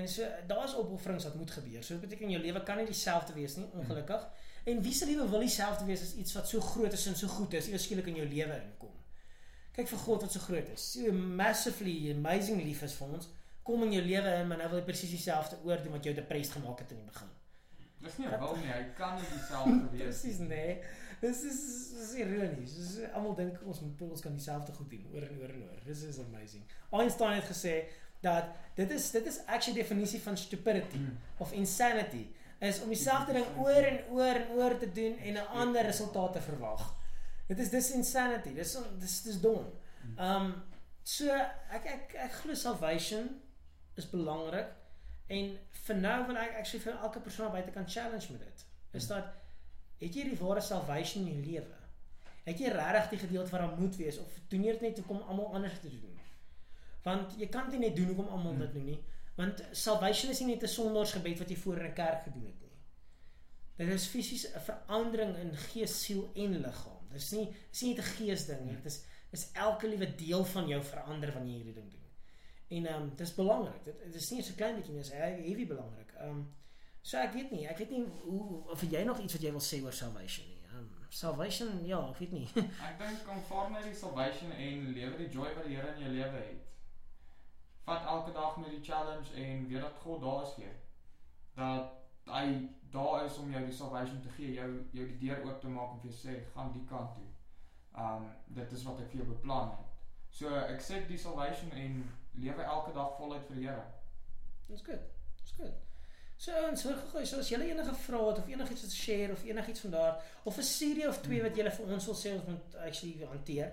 En 0.00 0.08
so 0.08 0.28
daar's 0.48 0.74
opofferings 0.80 1.26
wat 1.28 1.34
moet 1.36 1.50
gebeur. 1.50 1.82
So 1.84 1.98
dit 1.98 2.06
beteken 2.06 2.32
jou 2.32 2.40
lewe 2.40 2.62
kan 2.64 2.80
nie 2.80 2.88
dieselfde 2.88 3.34
wees 3.36 3.58
nie, 3.58 3.66
ongelukkig. 3.76 4.24
En 4.72 4.80
wie 4.82 4.94
se 4.94 5.06
lewe 5.06 5.28
wil 5.28 5.44
dieselfde 5.44 5.84
wees 5.84 6.02
as 6.06 6.14
iets 6.14 6.32
wat 6.38 6.48
so 6.48 6.60
groot 6.60 6.92
is 6.92 7.06
en 7.10 7.18
so 7.18 7.28
goed 7.28 7.52
is, 7.58 7.68
eers 7.68 7.84
skielik 7.84 8.08
in 8.12 8.22
jou 8.22 8.26
lewe 8.28 8.56
inkom. 8.62 8.94
Kyk 9.76 9.88
vir 9.90 10.02
God 10.06 10.26
wat 10.26 10.32
so 10.32 10.40
groot 10.46 10.72
is. 10.72 10.86
So 10.94 11.12
massively 11.12 11.96
amazing 12.14 12.62
lief 12.64 12.82
is 12.86 12.96
vir 12.96 13.14
ons. 13.18 13.28
Kom 13.66 13.84
in 13.86 13.94
jou 13.98 14.02
lewe 14.04 14.34
in, 14.40 14.48
maar 14.48 14.62
nou 14.62 14.68
wil 14.72 14.80
hy 14.80 14.86
presies 14.88 15.12
dieselfde 15.14 15.60
oor 15.66 15.82
doen 15.82 15.96
wat 15.96 16.08
jou 16.08 16.14
depressed 16.16 16.56
gemaak 16.56 16.82
het 16.82 16.94
in 16.94 17.02
die 17.02 17.10
begin. 17.10 17.30
Dis 18.02 18.18
nie 18.18 18.26
'n 18.26 18.38
wil 18.40 18.56
nie, 18.58 18.70
hy 18.72 18.82
kan 18.98 19.14
nie 19.14 19.28
dieselfde 19.30 19.88
wees. 19.92 20.02
Presies 20.02 20.38
nee. 20.38 20.80
Dis 21.22 21.42
is 21.46 21.58
dis 21.94 22.12
ironies. 22.18 22.72
Dis 22.76 22.92
almal 23.14 23.34
dink 23.38 23.60
ons 23.70 23.80
moet 23.84 24.00
ons 24.10 24.20
kan 24.24 24.32
dieselfde 24.34 24.72
goed 24.74 24.90
doen 24.90 25.04
oor 25.14 25.22
en 25.28 25.36
oor 25.40 25.52
en 25.54 25.62
oor. 25.68 25.82
Dis 25.86 26.02
is 26.08 26.18
amazing. 26.18 26.64
Einstein 26.90 27.36
het 27.38 27.46
gesê 27.50 27.74
dat 28.22 28.50
dit 28.78 28.90
is 28.90 29.10
dit 29.14 29.26
is 29.30 29.38
actually 29.46 29.78
definisie 29.82 30.20
van 30.22 30.36
stupidity 30.36 30.98
Mm. 30.98 31.18
of 31.38 31.52
insanity. 31.52 32.26
is 32.62 32.80
om 32.82 32.88
dieselfde 32.88 33.32
ding 33.32 33.46
oor 33.58 33.82
en 33.86 33.96
oor 34.14 34.34
en 34.38 34.50
oor 34.56 34.76
te 34.78 34.86
doen 34.92 35.16
en 35.18 35.34
'n 35.34 35.46
ander 35.62 35.82
resultaat 35.82 36.32
te 36.32 36.40
verwag. 36.40 36.94
Dit 37.48 37.58
is 37.58 37.70
dis 37.70 37.90
insanity. 37.90 38.54
Dis 38.54 38.76
dis 38.98 39.22
dis 39.22 39.40
dom. 39.40 39.66
Um 40.18 40.62
so 41.02 41.26
ek 41.70 41.84
ek 41.86 42.14
ek 42.14 42.32
glo 42.32 42.54
salvation 42.54 43.40
is 43.96 44.06
belangrik 44.10 44.66
en 45.28 45.58
vir 45.86 45.96
nou 45.96 46.26
wil 46.26 46.36
ek 46.36 46.54
actually 46.58 46.84
vir 46.84 46.98
elke 47.02 47.20
persoon 47.20 47.50
buite 47.52 47.70
kan 47.70 47.88
challenge 47.88 48.30
met 48.32 48.40
dit. 48.40 48.64
Is 48.92 49.06
dat 49.06 49.24
het 50.02 50.18
jy 50.18 50.26
die 50.28 50.38
ware 50.40 50.60
salvation 50.60 51.26
in 51.26 51.38
jou 51.38 51.44
lewe? 51.46 51.78
Het 52.44 52.58
jy 52.58 52.72
regtig 52.74 53.10
die 53.14 53.22
gedeelte 53.26 53.54
wat 53.54 53.60
daar 53.62 53.78
moet 53.78 53.96
wees 53.96 54.18
of 54.18 54.38
doen 54.50 54.64
jy 54.66 54.74
dit 54.78 54.88
net 54.88 55.02
om 55.06 55.22
almal 55.22 55.54
anders 55.54 55.78
te 55.80 55.90
doen? 55.90 56.18
Want 57.02 57.34
jy 57.38 57.48
kan 57.50 57.70
dit 57.70 57.78
nie 57.78 57.88
net 57.88 57.96
doen 57.96 58.10
hoekom 58.12 58.34
almal 58.34 58.58
dit 58.64 58.74
doen 58.76 58.90
nie. 58.92 58.98
Want 59.38 59.62
salvation 59.72 60.30
is 60.30 60.40
nie 60.42 60.54
net 60.54 60.62
'n 60.62 60.74
sondaarsgebed 60.74 61.38
wat 61.38 61.50
jy 61.50 61.56
voor 61.56 61.78
in 61.78 61.86
'n 61.90 61.94
kerk 61.94 62.22
gedoen 62.22 62.46
het 62.46 62.60
nie. 62.60 62.76
Dit 63.76 63.88
is 63.88 64.06
fisies 64.06 64.46
'n 64.46 64.60
verandering 64.60 65.36
in 65.36 65.56
gees, 65.56 66.04
siel 66.04 66.30
en 66.34 66.60
liggaam. 66.60 67.08
Dit 67.10 67.20
is 67.20 67.30
nie 67.30 67.48
dis 67.70 67.82
nie 67.82 67.94
net 67.94 68.04
'n 68.04 68.08
gees 68.16 68.46
ding 68.46 68.64
nie. 68.64 68.76
Dit 68.76 68.84
is 68.84 69.04
is 69.32 69.48
elke 69.52 69.88
liewe 69.88 70.14
deel 70.14 70.44
van 70.44 70.68
jou 70.68 70.82
verander 70.84 71.32
wanneer 71.32 71.52
jy 71.52 71.62
hierdie 71.62 71.74
ding 71.74 71.90
doen. 71.90 72.08
En 72.68 72.86
ehm 72.86 73.02
um, 73.02 73.12
dis 73.16 73.34
belangrik. 73.34 73.84
Dit, 73.84 74.02
dit 74.04 74.14
is 74.14 74.30
nie 74.30 74.42
so 74.42 74.52
klein 74.56 74.74
bietjie 74.74 74.92
nie, 74.92 75.02
dis 75.02 75.12
heavy 75.12 75.66
belangrik. 75.66 76.12
Ehm 76.18 76.28
um, 76.28 76.54
so 77.02 77.18
ek 77.18 77.32
weet 77.34 77.50
nie, 77.50 77.62
ek 77.68 77.78
weet 77.82 77.90
nie 77.90 78.02
hoe 78.24 78.62
of 78.70 78.82
jy 78.82 79.04
nog 79.04 79.20
iets 79.20 79.36
wat 79.36 79.46
jy 79.46 79.52
wil 79.54 79.64
sê 79.64 79.80
oor 79.82 79.94
salvation 79.96 80.46
nie. 80.48 80.60
Um, 80.74 80.90
salvation, 81.10 81.72
ja, 81.86 81.98
ek 82.10 82.20
weet 82.22 82.32
nie. 82.32 82.46
Ek 82.88 82.98
dink 83.00 83.24
kom 83.26 83.72
net 83.74 83.84
die 83.84 83.96
salvation 83.96 84.52
en 84.52 84.86
lewe 84.96 85.18
die 85.18 85.30
joy 85.34 85.50
wat 85.56 85.66
die 85.66 85.74
Here 85.76 85.90
in 85.94 86.04
jou 86.06 86.12
lewe 86.14 86.44
het. 86.46 86.70
Vat 87.84 88.06
elke 88.06 88.32
dag 88.32 88.56
met 88.62 88.70
die 88.70 88.84
challenge 88.86 89.34
en 89.34 89.66
weet 89.68 89.82
dat 89.82 89.98
God 90.04 90.22
daar 90.22 90.46
is 90.46 90.54
vir 90.56 90.64
jou. 90.64 90.76
Dat 91.58 92.32
hy 92.32 92.46
daar 92.94 93.26
is 93.26 93.36
om 93.42 93.52
jou 93.52 93.64
die 93.66 93.74
salvation 93.74 94.22
te 94.22 94.32
gee, 94.38 94.54
jou 94.54 94.68
jou 94.96 95.06
die 95.10 95.18
deur 95.26 95.44
oop 95.44 95.60
te 95.60 95.68
maak 95.68 95.94
en 95.96 96.02
vir 96.04 96.12
jou 96.12 96.18
sê 96.22 96.38
gaan 96.54 96.72
die 96.72 96.84
kant 96.88 97.16
toe. 97.18 97.28
Um 97.98 98.28
dit 98.46 98.72
is 98.72 98.84
wat 98.88 99.00
ek 99.02 99.10
vir 99.12 99.24
jou 99.24 99.30
beplan 99.34 99.74
het. 99.74 99.88
So 100.32 100.48
accept 100.48 101.10
die 101.12 101.20
salvation 101.20 101.72
en 101.76 102.04
lewe 102.32 102.62
elke 102.62 102.92
dag 102.96 103.16
voluit 103.18 103.48
vir 103.50 103.58
die 103.58 103.66
Here. 103.68 103.88
Dis 104.68 104.84
goed. 104.86 105.10
Dis 105.42 105.58
goed. 105.58 105.91
So 106.42 106.50
ouens, 106.58 106.82
hoor 106.82 106.96
gou, 107.12 107.20
so 107.22 107.38
as 107.38 107.52
julle 107.52 107.68
enige 107.70 107.92
vrae 108.02 108.24
het 108.26 108.38
of 108.40 108.48
enigiets 108.50 108.82
te 108.82 108.88
share 108.90 109.30
of 109.32 109.44
enigiets 109.46 109.80
van 109.84 109.92
daar 109.92 110.16
of 110.42 110.56
'n 110.58 110.66
serie 110.66 111.08
of 111.08 111.20
twee 111.22 111.42
wat 111.42 111.56
julle 111.56 111.70
vir 111.70 111.86
ons 111.86 112.06
wil 112.06 112.14
sê 112.18 112.32
ons 112.34 112.44
moet 112.46 112.76
actually 112.86 113.26
hanteer, 113.30 113.72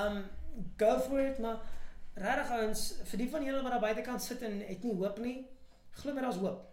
Um 0.00 0.24
go 0.82 0.98
for 1.06 1.22
it, 1.22 1.38
maar 1.38 1.62
regtig 2.18 2.52
ouens, 2.58 2.84
vir 3.12 3.22
die 3.22 3.30
van 3.30 3.46
julle 3.46 3.62
wat 3.62 3.76
daar 3.76 3.86
buitekant 3.86 4.26
sit 4.26 4.42
en 4.50 4.58
het 4.66 4.84
nie 4.84 4.98
hoop 4.98 5.22
nie, 5.22 5.36
glo 6.02 6.12
my 6.12 6.26
daar's 6.26 6.42
hoop. 6.42 6.66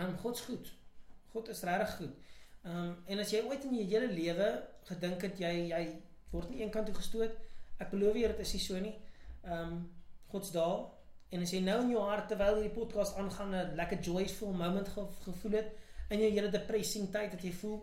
Um 0.00 0.16
God's 0.24 0.48
goed. 0.48 0.72
God 1.36 1.52
is 1.52 1.62
regtig 1.68 1.96
goed. 2.00 2.29
Um 2.64 2.96
en 3.06 3.18
as 3.18 3.30
jy 3.32 3.42
ooit 3.42 3.64
in 3.64 3.74
jou 3.74 3.86
hele 3.86 4.12
lewe 4.12 4.48
gedink 4.84 5.22
het 5.22 5.38
jy 5.40 5.52
jy 5.70 5.84
word 6.30 6.50
nie 6.50 6.60
eenkant 6.60 6.86
toe 6.86 6.94
gestoot, 6.94 7.36
ek 7.78 7.90
beloof 7.90 8.16
jy 8.16 8.28
dit 8.28 8.40
is 8.40 8.52
nie 8.52 8.60
so 8.60 8.80
nie. 8.80 8.96
Um 9.44 9.90
God's 10.30 10.52
daar 10.52 11.00
En 11.30 11.44
as 11.44 11.52
jy 11.54 11.60
nou 11.62 11.76
in 11.84 11.92
jou 11.92 12.02
hart 12.02 12.26
terwyl 12.30 12.56
hierdie 12.58 12.74
podcast 12.74 13.18
aangaan 13.18 13.54
'n 13.54 13.74
lekker 13.78 14.00
joyful 14.02 14.52
moment 14.52 14.88
ge 14.88 15.02
gevoel 15.26 15.52
het 15.52 15.68
in 16.10 16.18
jou 16.18 16.30
hele 16.30 16.50
depressing 16.50 17.10
tyd 17.12 17.30
wat 17.34 17.42
jy 17.42 17.52
voel, 17.52 17.78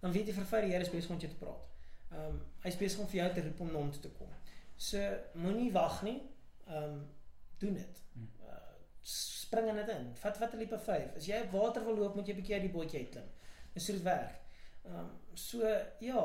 dan 0.00 0.12
weet 0.12 0.26
jy 0.26 0.32
vir 0.32 0.44
feit 0.44 0.64
die 0.64 0.72
Here 0.72 0.84
is 0.84 0.90
besig 0.90 1.10
om 1.10 1.18
jou 1.18 1.30
te 1.32 1.44
praat. 1.44 1.66
Ehm 2.12 2.20
um, 2.26 2.40
hy 2.62 2.68
is 2.68 2.76
besig 2.76 3.00
om 3.00 3.06
vir 3.06 3.20
jou 3.20 3.34
te 3.34 3.42
roep 3.42 3.60
om 3.60 3.72
na 3.72 3.78
hom 3.78 3.90
toe 3.92 4.00
te 4.00 4.08
kom. 4.18 4.30
So 4.76 4.98
moenie 5.34 5.72
wag 5.72 6.02
nie. 6.02 6.22
Ehm 6.66 6.84
um, 6.84 7.06
doen 7.58 7.74
dit. 7.74 8.02
Uh, 8.40 8.56
spring 9.02 9.68
in 9.68 9.76
dit 9.76 9.88
in. 9.88 10.14
Vat 10.14 10.38
wat 10.38 10.54
'n 10.54 10.58
liepe 10.58 10.78
5. 10.78 11.16
As 11.16 11.26
jy 11.26 11.40
op 11.40 11.50
water 11.50 11.84
wil 11.84 11.96
loop, 11.96 12.14
moet 12.14 12.26
jy 12.26 12.32
'n 12.32 12.40
bietjie 12.40 12.54
uit 12.54 12.62
die 12.62 12.72
bootjie 12.72 13.00
uitklim. 13.00 13.28
Dis 13.76 13.84
so 13.84 13.92
dit 13.92 14.02
werk. 14.02 14.36
Ehm 14.86 14.98
um, 14.98 15.08
so 15.36 15.68
ja, 16.00 16.20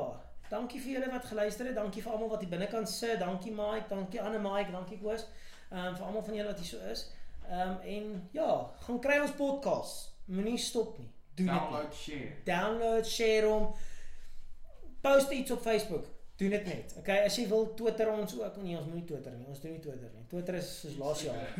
dankie 0.48 0.80
vir 0.80 0.92
julle 0.94 1.10
wat 1.12 1.24
geluister 1.28 1.66
het. 1.68 1.74
Dankie 1.76 2.02
vir 2.02 2.12
almal 2.12 2.30
wat 2.32 2.40
hier 2.40 2.48
binnekant 2.48 2.88
sit. 2.88 3.18
Dankie 3.20 3.52
Mike, 3.52 3.90
dankie 3.90 4.22
Anne 4.22 4.38
Mike, 4.40 4.72
dankie 4.72 5.00
Koos. 5.02 5.26
Ehm 5.68 5.90
um, 5.90 5.98
vir 5.98 6.06
almal 6.06 6.24
van 6.24 6.38
julle 6.38 6.48
wat 6.48 6.62
hier 6.62 6.70
so 6.70 6.80
is. 6.94 7.10
Ehm 7.50 7.74
um, 7.74 7.76
en 7.96 8.28
ja, 8.38 8.48
gaan 8.86 9.02
kry 9.04 9.18
ons 9.20 9.36
podcast. 9.36 10.14
Moenie 10.24 10.56
stop 10.58 10.96
nie. 10.98 11.10
Doen 11.34 11.46
dit. 11.46 11.54
Download, 11.54 11.94
share. 11.94 12.32
Download, 12.48 13.06
share 13.06 13.46
hom. 13.46 13.68
Post 15.00 15.30
iets 15.30 15.50
op 15.50 15.62
Facebook. 15.68 16.08
Doen 16.36 16.56
dit 16.56 16.64
net. 16.64 16.96
Okay, 16.98 17.20
as 17.26 17.36
jy 17.36 17.46
wil 17.52 17.74
Twitter 17.74 18.08
ons 18.16 18.40
ook. 18.40 18.56
Nee, 18.64 18.80
ons 18.80 18.88
moenie 18.88 19.04
Twitter 19.04 19.36
nie. 19.36 19.46
Ons 19.52 19.60
doen 19.60 19.76
nie 19.76 19.84
Twitter 19.84 20.08
nie. 20.16 20.24
Twitter 20.32 20.60
is 20.62 20.74
soos 20.80 20.96
laas 20.96 21.28
jaar. 21.28 21.54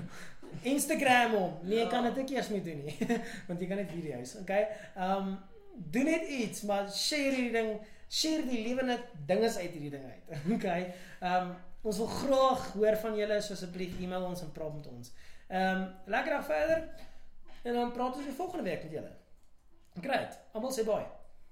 Instagram 0.74 1.37
hom. 1.37 1.55
Nee, 1.62 1.83
jy 1.83 1.88
kan 1.92 2.09
dit 2.09 2.24
ek 2.24 2.37
eers 2.38 2.52
mee 2.55 2.64
doen 2.64 2.85
nie. 2.88 2.96
Want 3.48 3.61
jy 3.61 3.68
kan 3.68 3.83
net 3.85 3.92
video's, 3.92 4.38
okay? 4.40 4.68
Ehm 4.96 5.33
um, 5.33 5.40
doen 5.74 6.04
net 6.04 6.28
iets, 6.28 6.62
maar 6.62 6.88
share 6.90 7.35
hierdie 7.35 7.52
ding, 7.52 7.72
share 8.08 8.46
die 8.48 8.62
lewende 8.66 8.98
dinge 9.26 9.48
uit 9.48 9.70
hierdie 9.70 9.90
ding 9.90 10.04
uit. 10.04 10.40
Okay? 10.56 10.92
Ehm 11.20 11.50
um, 11.50 11.54
ons 11.82 11.96
wil 11.98 12.06
graag 12.06 12.66
hoor 12.72 12.96
van 12.96 13.16
julle, 13.18 13.40
so 13.42 13.56
asseblief 13.56 13.96
e-mail 13.98 14.22
ons 14.28 14.42
en 14.44 14.52
praat 14.54 14.74
met 14.74 14.87
ons. 14.92 15.11
Ehm 15.48 15.80
um, 15.80 15.88
lekker 16.06 16.37
dag 16.37 16.46
verder. 16.46 16.85
En 17.62 17.74
dan 17.74 17.92
praat 17.92 18.16
ons 18.16 18.24
weer 18.24 18.35
volgende 18.35 18.62
week 18.62 18.82
met 18.82 18.92
julle. 18.92 19.11
Great. 20.00 20.38
Almal 20.52 20.72
sê 20.72 20.85
bye. 20.85 21.06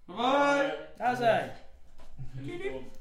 Bye. 0.07 0.71
Daar's 0.99 1.19
hy. 1.19 1.51
Liefde. 2.41 2.99